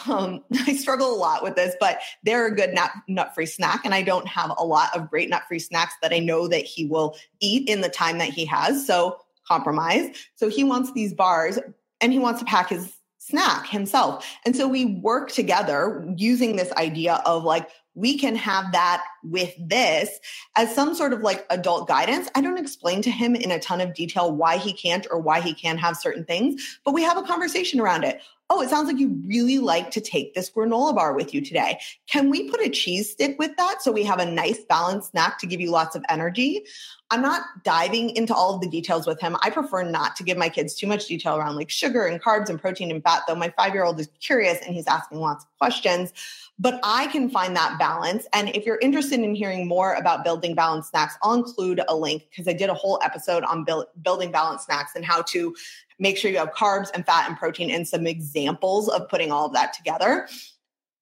Um, 0.10 0.44
I 0.66 0.76
struggle 0.76 1.14
a 1.14 1.16
lot 1.16 1.44
with 1.44 1.56
this, 1.56 1.76
but 1.80 2.00
they're 2.24 2.48
a 2.48 2.56
good 2.56 2.76
nut, 3.08 3.36
free 3.36 3.46
snack. 3.46 3.86
And 3.86 3.94
I 3.94 4.02
don't 4.02 4.28
have 4.28 4.52
a 4.58 4.66
lot 4.66 4.96
of 4.98 5.12
great 5.12 5.30
nut 5.30 5.44
free 5.48 5.60
snacks 5.60 5.94
that 6.02 6.12
I 6.12 6.18
know 6.18 6.48
that 6.48 6.66
he 6.66 6.88
will 6.88 7.16
eat 7.40 7.70
in 7.70 7.82
the 7.82 7.90
time 7.90 8.18
that 8.18 8.30
he 8.30 8.46
has. 8.46 8.88
So 8.88 9.20
compromise. 9.48 10.10
So 10.34 10.50
he 10.50 10.64
wants 10.64 10.92
these 10.94 11.14
bars 11.14 11.60
and 12.02 12.14
he 12.14 12.20
wants 12.20 12.40
to 12.40 12.46
pack 12.46 12.70
his 12.70 12.94
snack 13.20 13.68
himself. 13.68 14.26
And 14.46 14.56
so 14.56 14.68
we 14.68 14.86
work 14.86 15.32
together 15.32 16.06
using 16.16 16.56
this 16.56 16.72
idea 16.74 17.22
of 17.26 17.44
like, 17.44 17.70
we 17.96 18.18
can 18.18 18.36
have 18.36 18.72
that 18.74 19.04
with 19.30 19.54
this 19.58 20.20
as 20.56 20.74
some 20.74 20.96
sort 20.96 21.14
of 21.14 21.22
like 21.22 21.46
adult 21.50 21.88
guidance. 21.88 22.30
I 22.36 22.42
don't 22.42 22.58
explain 22.58 23.02
to 23.04 23.12
him 23.12 23.36
in 23.36 23.52
a 23.52 23.60
ton 23.60 23.82
of 23.82 23.94
detail 23.94 24.32
why 24.32 24.58
he 24.58 24.74
can't 24.74 25.08
or 25.10 25.20
why 25.20 25.42
he 25.42 25.54
can 25.54 25.78
have 25.78 25.98
certain 25.98 26.26
things, 26.26 26.80
but 26.84 26.94
we 26.94 27.04
have 27.04 27.18
a 27.18 27.24
conversation 27.24 27.80
around 27.80 28.04
it. 28.04 28.22
Oh, 28.48 28.62
it 28.62 28.70
sounds 28.70 28.88
like 28.88 29.00
you 29.00 29.20
really 29.26 29.58
like 29.58 29.90
to 29.92 30.02
take 30.02 30.36
this 30.36 30.52
granola 30.52 30.94
bar 30.94 31.16
with 31.16 31.34
you 31.34 31.42
today. 31.42 31.80
Can 32.06 32.30
we 32.30 32.48
put 32.48 32.62
a 32.62 32.70
cheese 32.70 33.10
stick 33.10 33.40
with 33.40 33.58
that 33.58 33.82
so 33.82 33.92
we 33.92 34.04
have 34.04 34.20
a 34.20 34.32
nice 34.32 34.64
balanced 34.70 35.12
snack 35.12 35.40
to 35.40 35.48
give 35.48 35.60
you 35.60 35.72
lots 35.72 35.96
of 35.96 36.06
energy? 36.10 36.64
I'm 37.10 37.24
not 37.24 37.42
diving 37.64 38.12
into 38.12 38.36
all 38.36 38.54
of 38.54 38.62
the 38.62 38.70
details 38.70 39.08
with 39.08 39.20
him. 39.20 39.36
I 39.42 39.50
prefer 39.50 39.82
not 39.82 40.16
to 40.18 40.24
give 40.24 40.38
my 40.38 40.50
kids 40.50 40.76
too 40.76 40.86
much 40.86 41.08
detail 41.08 41.38
around 41.38 41.56
like 41.56 41.72
sugar 41.72 42.06
and 42.06 42.22
carbs 42.22 42.50
and 42.50 42.62
protein 42.62 42.92
and 42.92 43.04
fat, 43.04 43.24
though 43.28 43.36
my 43.36 43.52
five 43.58 43.74
year 43.74 43.84
old 43.84 44.00
is 44.00 44.10
curious 44.20 44.60
and 44.64 44.76
he's 44.76 44.88
asking 44.88 45.20
lots 45.20 45.44
of 45.44 45.50
questions 45.58 46.14
but 46.58 46.80
I 46.84 47.08
can 47.08 47.30
find 47.30 47.56
that 47.56 47.78
balance. 47.78 48.26
And 48.34 48.50
if 48.56 48.66
you're 48.66 48.80
interested 48.80 49.15
in 49.24 49.36
hearing 49.36 49.68
more 49.68 49.94
about 49.94 50.24
building 50.24 50.56
balanced 50.56 50.90
snacks, 50.90 51.16
I'll 51.22 51.34
include 51.34 51.82
a 51.88 51.96
link 51.96 52.28
because 52.30 52.48
I 52.48 52.54
did 52.54 52.70
a 52.70 52.74
whole 52.74 53.00
episode 53.04 53.44
on 53.44 53.64
build, 53.64 53.86
building 54.02 54.32
balanced 54.32 54.66
snacks 54.66 54.94
and 54.96 55.06
how 55.06 55.22
to 55.24 55.56
make 56.00 56.18
sure 56.18 56.32
you 56.32 56.38
have 56.38 56.52
carbs 56.52 56.90
and 56.94 57.06
fat 57.06 57.28
and 57.28 57.38
protein 57.38 57.70
and 57.70 57.88
some 57.88 58.06
examples 58.08 58.90
of 58.90 59.08
putting 59.10 59.32
all 59.32 59.48
of 59.48 59.54
that 59.54 59.74
together. 59.74 60.28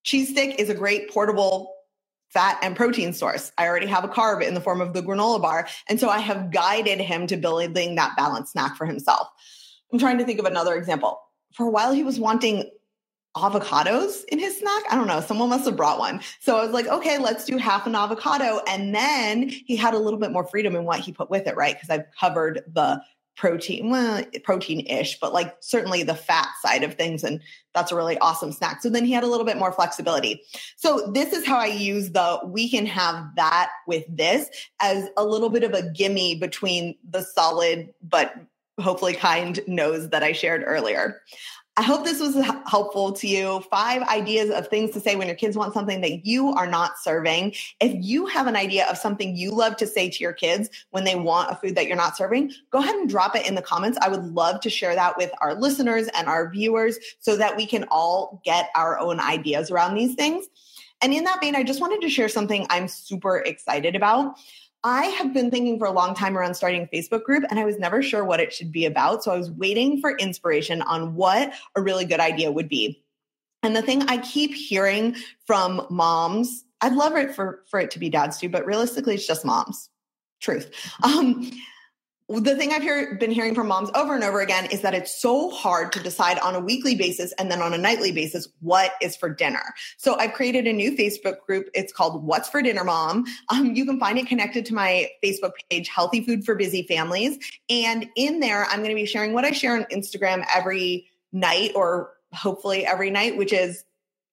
Cheese 0.03 0.29
stick 0.29 0.59
is 0.59 0.69
a 0.69 0.75
great 0.75 1.09
portable 1.09 1.73
fat 2.29 2.57
and 2.61 2.75
protein 2.75 3.13
source. 3.13 3.51
I 3.57 3.67
already 3.67 3.85
have 3.85 4.03
a 4.03 4.07
carb 4.07 4.41
in 4.41 4.55
the 4.55 4.61
form 4.61 4.81
of 4.81 4.93
the 4.93 5.01
granola 5.01 5.41
bar. 5.41 5.67
And 5.87 5.99
so 5.99 6.09
I 6.09 6.19
have 6.19 6.51
guided 6.51 6.99
him 6.99 7.27
to 7.27 7.37
building 7.37 7.95
that 7.95 8.17
balanced 8.17 8.53
snack 8.53 8.75
for 8.75 8.85
himself. 8.85 9.27
I'm 9.91 9.99
trying 9.99 10.17
to 10.17 10.25
think 10.25 10.39
of 10.39 10.45
another 10.45 10.75
example. 10.75 11.21
For 11.53 11.67
a 11.67 11.69
while, 11.69 11.93
he 11.93 12.03
was 12.03 12.19
wanting 12.19 12.71
avocados 13.35 14.23
in 14.25 14.39
his 14.39 14.57
snack. 14.57 14.83
I 14.89 14.95
don't 14.95 15.07
know. 15.07 15.21
Someone 15.21 15.49
must 15.49 15.65
have 15.65 15.75
brought 15.75 15.99
one. 15.99 16.21
So 16.39 16.57
I 16.57 16.63
was 16.63 16.71
like, 16.71 16.87
okay, 16.87 17.17
let's 17.17 17.45
do 17.45 17.57
half 17.57 17.87
an 17.87 17.95
avocado. 17.95 18.61
And 18.67 18.93
then 18.93 19.49
he 19.49 19.75
had 19.75 19.93
a 19.93 19.99
little 19.99 20.19
bit 20.19 20.31
more 20.31 20.45
freedom 20.45 20.75
in 20.75 20.83
what 20.83 20.99
he 20.99 21.11
put 21.11 21.29
with 21.29 21.47
it, 21.47 21.55
right? 21.55 21.75
Because 21.75 21.89
I've 21.89 22.05
covered 22.19 22.61
the 22.71 23.01
protein, 23.35 23.89
well, 23.89 24.23
protein 24.43 24.85
ish, 24.85 25.19
but 25.19 25.33
like 25.33 25.55
certainly 25.59 26.03
the 26.03 26.13
fat 26.13 26.49
side 26.61 26.83
of 26.83 26.93
things. 26.93 27.23
And 27.23 27.41
that's 27.73 27.91
a 27.91 27.95
really 27.95 28.17
awesome 28.19 28.51
snack. 28.51 28.81
So 28.81 28.89
then 28.89 29.05
he 29.05 29.11
had 29.11 29.23
a 29.23 29.27
little 29.27 29.45
bit 29.45 29.57
more 29.57 29.71
flexibility. 29.71 30.41
So 30.75 31.11
this 31.13 31.33
is 31.33 31.45
how 31.45 31.57
I 31.57 31.65
use 31.65 32.11
the 32.11 32.39
we 32.45 32.69
can 32.69 32.85
have 32.85 33.25
that 33.35 33.71
with 33.87 34.05
this 34.07 34.49
as 34.79 35.09
a 35.17 35.25
little 35.25 35.49
bit 35.49 35.63
of 35.63 35.73
a 35.73 35.89
gimme 35.91 36.35
between 36.35 36.95
the 37.09 37.23
solid, 37.23 37.91
but 38.03 38.35
hopefully 38.79 39.13
kind 39.13 39.59
nose 39.67 40.09
that 40.09 40.23
I 40.23 40.31
shared 40.31 40.63
earlier. 40.65 41.21
I 41.75 41.81
hope 41.81 42.03
this 42.03 42.19
was 42.19 42.35
helpful 42.67 43.13
to 43.13 43.27
you. 43.27 43.61
Five 43.71 44.03
ideas 44.03 44.51
of 44.51 44.67
things 44.67 44.91
to 44.91 44.99
say 44.99 45.15
when 45.15 45.25
your 45.25 45.35
kids 45.35 45.57
want 45.57 45.73
something 45.73 46.01
that 46.01 46.23
you 46.23 46.49
are 46.49 46.67
not 46.67 46.99
serving. 46.99 47.55
If 47.79 47.93
you 47.95 48.27
have 48.27 48.45
an 48.45 48.55
idea 48.55 48.85
of 48.87 48.97
something 48.97 49.35
you 49.35 49.49
love 49.49 49.77
to 49.77 49.87
say 49.87 50.07
to 50.11 50.19
your 50.19 50.33
kids 50.33 50.69
when 50.91 51.03
they 51.03 51.15
want 51.15 51.49
a 51.49 51.55
food 51.55 51.73
that 51.73 51.87
you're 51.87 51.97
not 51.97 52.15
serving, 52.15 52.53
go 52.69 52.77
ahead 52.77 52.93
and 52.93 53.09
drop 53.09 53.35
it 53.35 53.47
in 53.47 53.55
the 53.55 53.61
comments. 53.63 53.97
I 53.99 54.09
would 54.09 54.23
love 54.23 54.61
to 54.61 54.69
share 54.69 54.93
that 54.93 55.17
with 55.17 55.31
our 55.41 55.55
listeners 55.55 56.07
and 56.09 56.27
our 56.27 56.47
viewers 56.51 56.99
so 57.19 57.37
that 57.37 57.57
we 57.57 57.65
can 57.65 57.85
all 57.89 58.39
get 58.45 58.69
our 58.75 58.99
own 58.99 59.19
ideas 59.19 59.71
around 59.71 59.95
these 59.95 60.13
things. 60.13 60.45
And 61.01 61.11
in 61.11 61.23
that 61.23 61.41
vein, 61.41 61.55
I 61.55 61.63
just 61.63 61.81
wanted 61.81 62.01
to 62.01 62.09
share 62.09 62.29
something 62.29 62.67
I'm 62.69 62.87
super 62.87 63.37
excited 63.37 63.95
about. 63.95 64.35
I 64.83 65.05
have 65.05 65.33
been 65.33 65.49
thinking 65.49 65.79
for 65.79 65.87
a 65.87 65.91
long 65.91 66.13
time 66.13 66.37
around 66.37 66.55
starting 66.55 66.83
a 66.83 66.95
Facebook 66.95 67.23
group 67.23 67.43
and 67.49 67.59
I 67.59 67.65
was 67.65 67.79
never 67.79 68.01
sure 68.01 68.25
what 68.25 68.39
it 68.39 68.53
should 68.53 68.71
be 68.71 68.85
about. 68.85 69.23
So 69.23 69.31
I 69.31 69.37
was 69.37 69.49
waiting 69.51 70.01
for 70.01 70.17
inspiration 70.17 70.81
on 70.81 71.15
what 71.15 71.53
a 71.75 71.81
really 71.81 72.05
good 72.05 72.19
idea 72.19 72.51
would 72.51 72.67
be. 72.67 73.01
And 73.63 73.75
the 73.75 73.81
thing 73.81 74.03
I 74.03 74.17
keep 74.17 74.53
hearing 74.53 75.15
from 75.47 75.87
moms, 75.89 76.65
I'd 76.81 76.93
love 76.93 77.15
it 77.15 77.33
for, 77.33 77.63
for 77.69 77.79
it 77.79 77.91
to 77.91 77.99
be 77.99 78.09
dads 78.09 78.37
too, 78.37 78.49
but 78.49 78.65
realistically, 78.65 79.15
it's 79.15 79.25
just 79.25 79.45
moms. 79.45 79.89
Truth. 80.41 80.69
Um, 81.03 81.49
the 82.29 82.55
thing 82.55 82.71
I've 82.71 82.81
hear, 82.81 83.15
been 83.15 83.31
hearing 83.31 83.53
from 83.53 83.67
moms 83.67 83.89
over 83.95 84.15
and 84.15 84.23
over 84.23 84.41
again 84.41 84.65
is 84.65 84.81
that 84.81 84.93
it's 84.93 85.19
so 85.21 85.49
hard 85.49 85.91
to 85.93 85.99
decide 86.01 86.39
on 86.39 86.55
a 86.55 86.59
weekly 86.59 86.95
basis 86.95 87.33
and 87.33 87.51
then 87.51 87.61
on 87.61 87.73
a 87.73 87.77
nightly 87.77 88.11
basis 88.11 88.47
what 88.61 88.93
is 89.01 89.15
for 89.15 89.29
dinner. 89.29 89.63
So 89.97 90.17
I've 90.17 90.33
created 90.33 90.65
a 90.65 90.73
new 90.73 90.95
Facebook 90.95 91.41
group. 91.45 91.67
It's 91.73 91.91
called 91.91 92.23
What's 92.23 92.49
for 92.49 92.61
Dinner 92.61 92.83
Mom. 92.83 93.25
Um, 93.49 93.75
you 93.75 93.85
can 93.85 93.99
find 93.99 94.17
it 94.17 94.27
connected 94.27 94.65
to 94.67 94.73
my 94.73 95.09
Facebook 95.23 95.51
page, 95.69 95.89
Healthy 95.89 96.25
Food 96.25 96.45
for 96.45 96.55
Busy 96.55 96.83
Families. 96.83 97.37
And 97.69 98.07
in 98.15 98.39
there, 98.39 98.65
I'm 98.65 98.79
going 98.79 98.89
to 98.89 98.95
be 98.95 99.05
sharing 99.05 99.33
what 99.33 99.45
I 99.45 99.51
share 99.51 99.75
on 99.75 99.83
Instagram 99.85 100.45
every 100.53 101.07
night 101.31 101.71
or 101.75 102.13
hopefully 102.33 102.85
every 102.85 103.11
night, 103.11 103.37
which 103.37 103.53
is 103.53 103.83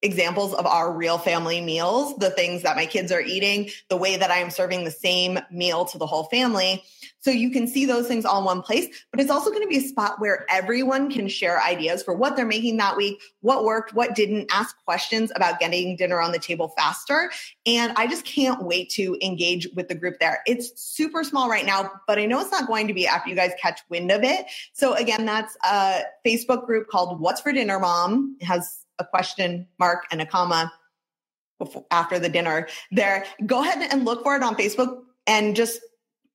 examples 0.03 0.55
of 0.55 0.67
our 0.67 0.93
real 0.93 1.19
family 1.19 1.61
meals, 1.61 2.17
the 2.17 2.31
things 2.31 2.63
that 2.63 2.77
my 2.77 2.87
kids 2.87 3.13
are 3.13 3.21
eating, 3.21 3.69
the 3.89 3.97
way 3.97 4.17
that 4.17 4.31
I 4.31 4.39
am 4.39 4.51
serving 4.51 4.85
the 4.85 4.91
same 4.91 5.39
meal 5.51 5.85
to 5.87 5.99
the 5.99 6.07
whole 6.07 6.25
family. 6.25 6.83
So 7.23 7.31
you 7.31 7.51
can 7.51 7.67
see 7.67 7.85
those 7.85 8.09
things 8.09 8.25
all 8.25 8.39
in 8.39 8.47
one 8.47 8.63
place, 8.63 8.87
but 9.11 9.21
it's 9.21 9.31
also 9.31 9.51
going 9.51 9.61
to 9.61 9.69
be 9.69 9.77
a 9.77 9.83
spot 9.83 10.19
where 10.21 10.47
everyone 10.49 11.11
can 11.11 11.29
share 11.29 11.61
ideas 11.61 12.03
for 12.03 12.15
what 12.15 12.35
they're 12.35 12.47
making 12.47 12.79
that 12.79 12.97
week, 12.97 13.21
what 13.43 13.63
worked, 13.63 13.93
what 13.93 14.15
didn't, 14.15 14.51
ask 14.51 14.75
questions 14.87 15.31
about 15.37 15.61
getting 15.61 15.97
dinner 15.97 16.19
on 16.19 16.33
the 16.33 16.39
table 16.39 16.69
faster. 16.79 17.31
And 17.67 17.93
I 17.97 18.07
just 18.07 18.25
can't 18.25 18.63
wait 18.63 18.89
to 18.93 19.19
engage 19.21 19.69
with 19.75 19.89
the 19.89 19.95
group 19.95 20.19
there. 20.19 20.41
It's 20.47 20.81
super 20.81 21.23
small 21.25 21.51
right 21.51 21.67
now, 21.67 21.93
but 22.07 22.19
I 22.19 22.25
know 22.25 22.41
it's 22.41 22.51
not 22.51 22.67
going 22.67 22.89
to 22.89 22.95
be 22.95 23.07
after 23.07 23.29
you 23.29 23.37
guys 23.37 23.53
catch 23.61 23.81
wind 23.91 24.11
of 24.11 24.23
it. 24.25 24.47
So 24.73 24.95
again, 24.95 25.27
that's 25.27 25.59
a 25.63 26.05
Facebook 26.27 26.65
group 26.65 26.89
called 26.89 27.21
What's 27.21 27.43
for 27.43 27.53
Dinner 27.53 27.79
Mom. 27.79 28.37
It 28.41 28.47
has 28.47 28.80
a 29.01 29.05
question 29.05 29.67
mark 29.81 30.05
and 30.13 30.21
a 30.21 30.27
comma 30.27 30.73
before, 31.59 31.85
after 31.91 32.19
the 32.19 32.29
dinner 32.29 32.69
there. 32.93 33.27
Go 33.47 33.63
ahead 33.63 33.93
and 33.93 34.05
look 34.05 34.23
for 34.23 34.37
it 34.37 34.43
on 34.43 34.55
Facebook 34.55 35.01
and 35.27 35.57
just 35.57 35.81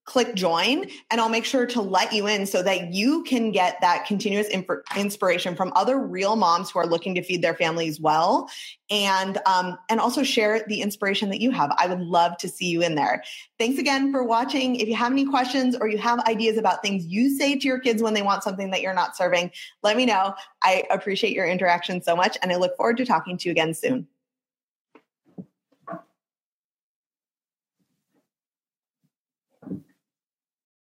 click 0.06 0.36
join 0.36 0.86
and 1.10 1.20
I'll 1.20 1.30
make 1.30 1.46
sure 1.46 1.66
to 1.66 1.82
let 1.82 2.14
you 2.14 2.28
in 2.28 2.46
so 2.46 2.62
that 2.62 2.94
you 2.94 3.24
can 3.24 3.52
get 3.52 3.82
that 3.82 4.06
continuous 4.06 4.48
imp- 4.50 4.70
inspiration 4.96 5.56
from 5.56 5.74
other 5.76 6.00
real 6.00 6.36
moms 6.36 6.70
who 6.70 6.80
are 6.80 6.86
looking 6.86 7.16
to 7.16 7.24
feed 7.24 7.42
their 7.42 7.56
families 7.56 8.00
well 8.00 8.48
and 8.92 9.40
um, 9.48 9.78
and 9.90 10.00
also 10.00 10.22
share 10.22 10.64
the 10.68 10.82
inspiration 10.82 11.30
that 11.30 11.42
you 11.42 11.50
have. 11.50 11.76
I 11.78 11.88
would 11.88 12.02
love 12.02 12.38
to 12.38 12.48
see 12.48 12.68
you 12.68 12.84
in 12.84 12.94
there. 12.94 13.24
Thanks 13.58 13.80
again 13.80 14.12
for 14.12 14.24
watching. 14.24 14.76
If 14.76 14.88
you 14.88 14.96
have 14.96 15.12
any 15.12 15.26
questions 15.26 15.76
or 15.76 15.88
you 15.88 15.98
have 15.98 16.20
ideas 16.20 16.58
about 16.58 16.84
things 16.84 17.06
you 17.08 17.36
say 17.36 17.58
to 17.58 17.68
your 17.68 17.80
kids 17.80 18.04
when 18.04 18.14
they 18.14 18.22
want 18.22 18.44
something 18.44 18.70
that 18.72 18.82
you're 18.82 18.94
not 18.94 19.18
serving, 19.18 19.52
let 19.82 19.98
me 19.98 20.06
know. 20.06 20.36
I 20.64 20.84
appreciate 20.92 21.34
your 21.34 21.48
interaction 21.48 22.02
so 22.04 22.16
much 22.16 22.38
and 22.44 22.52
I 22.52 22.58
look 22.58 22.78
forward 22.78 22.98
to 22.98 23.06
talking 23.06 23.38
to 23.38 23.50
you 23.50 23.52
again 23.52 23.74
soon. 23.74 24.08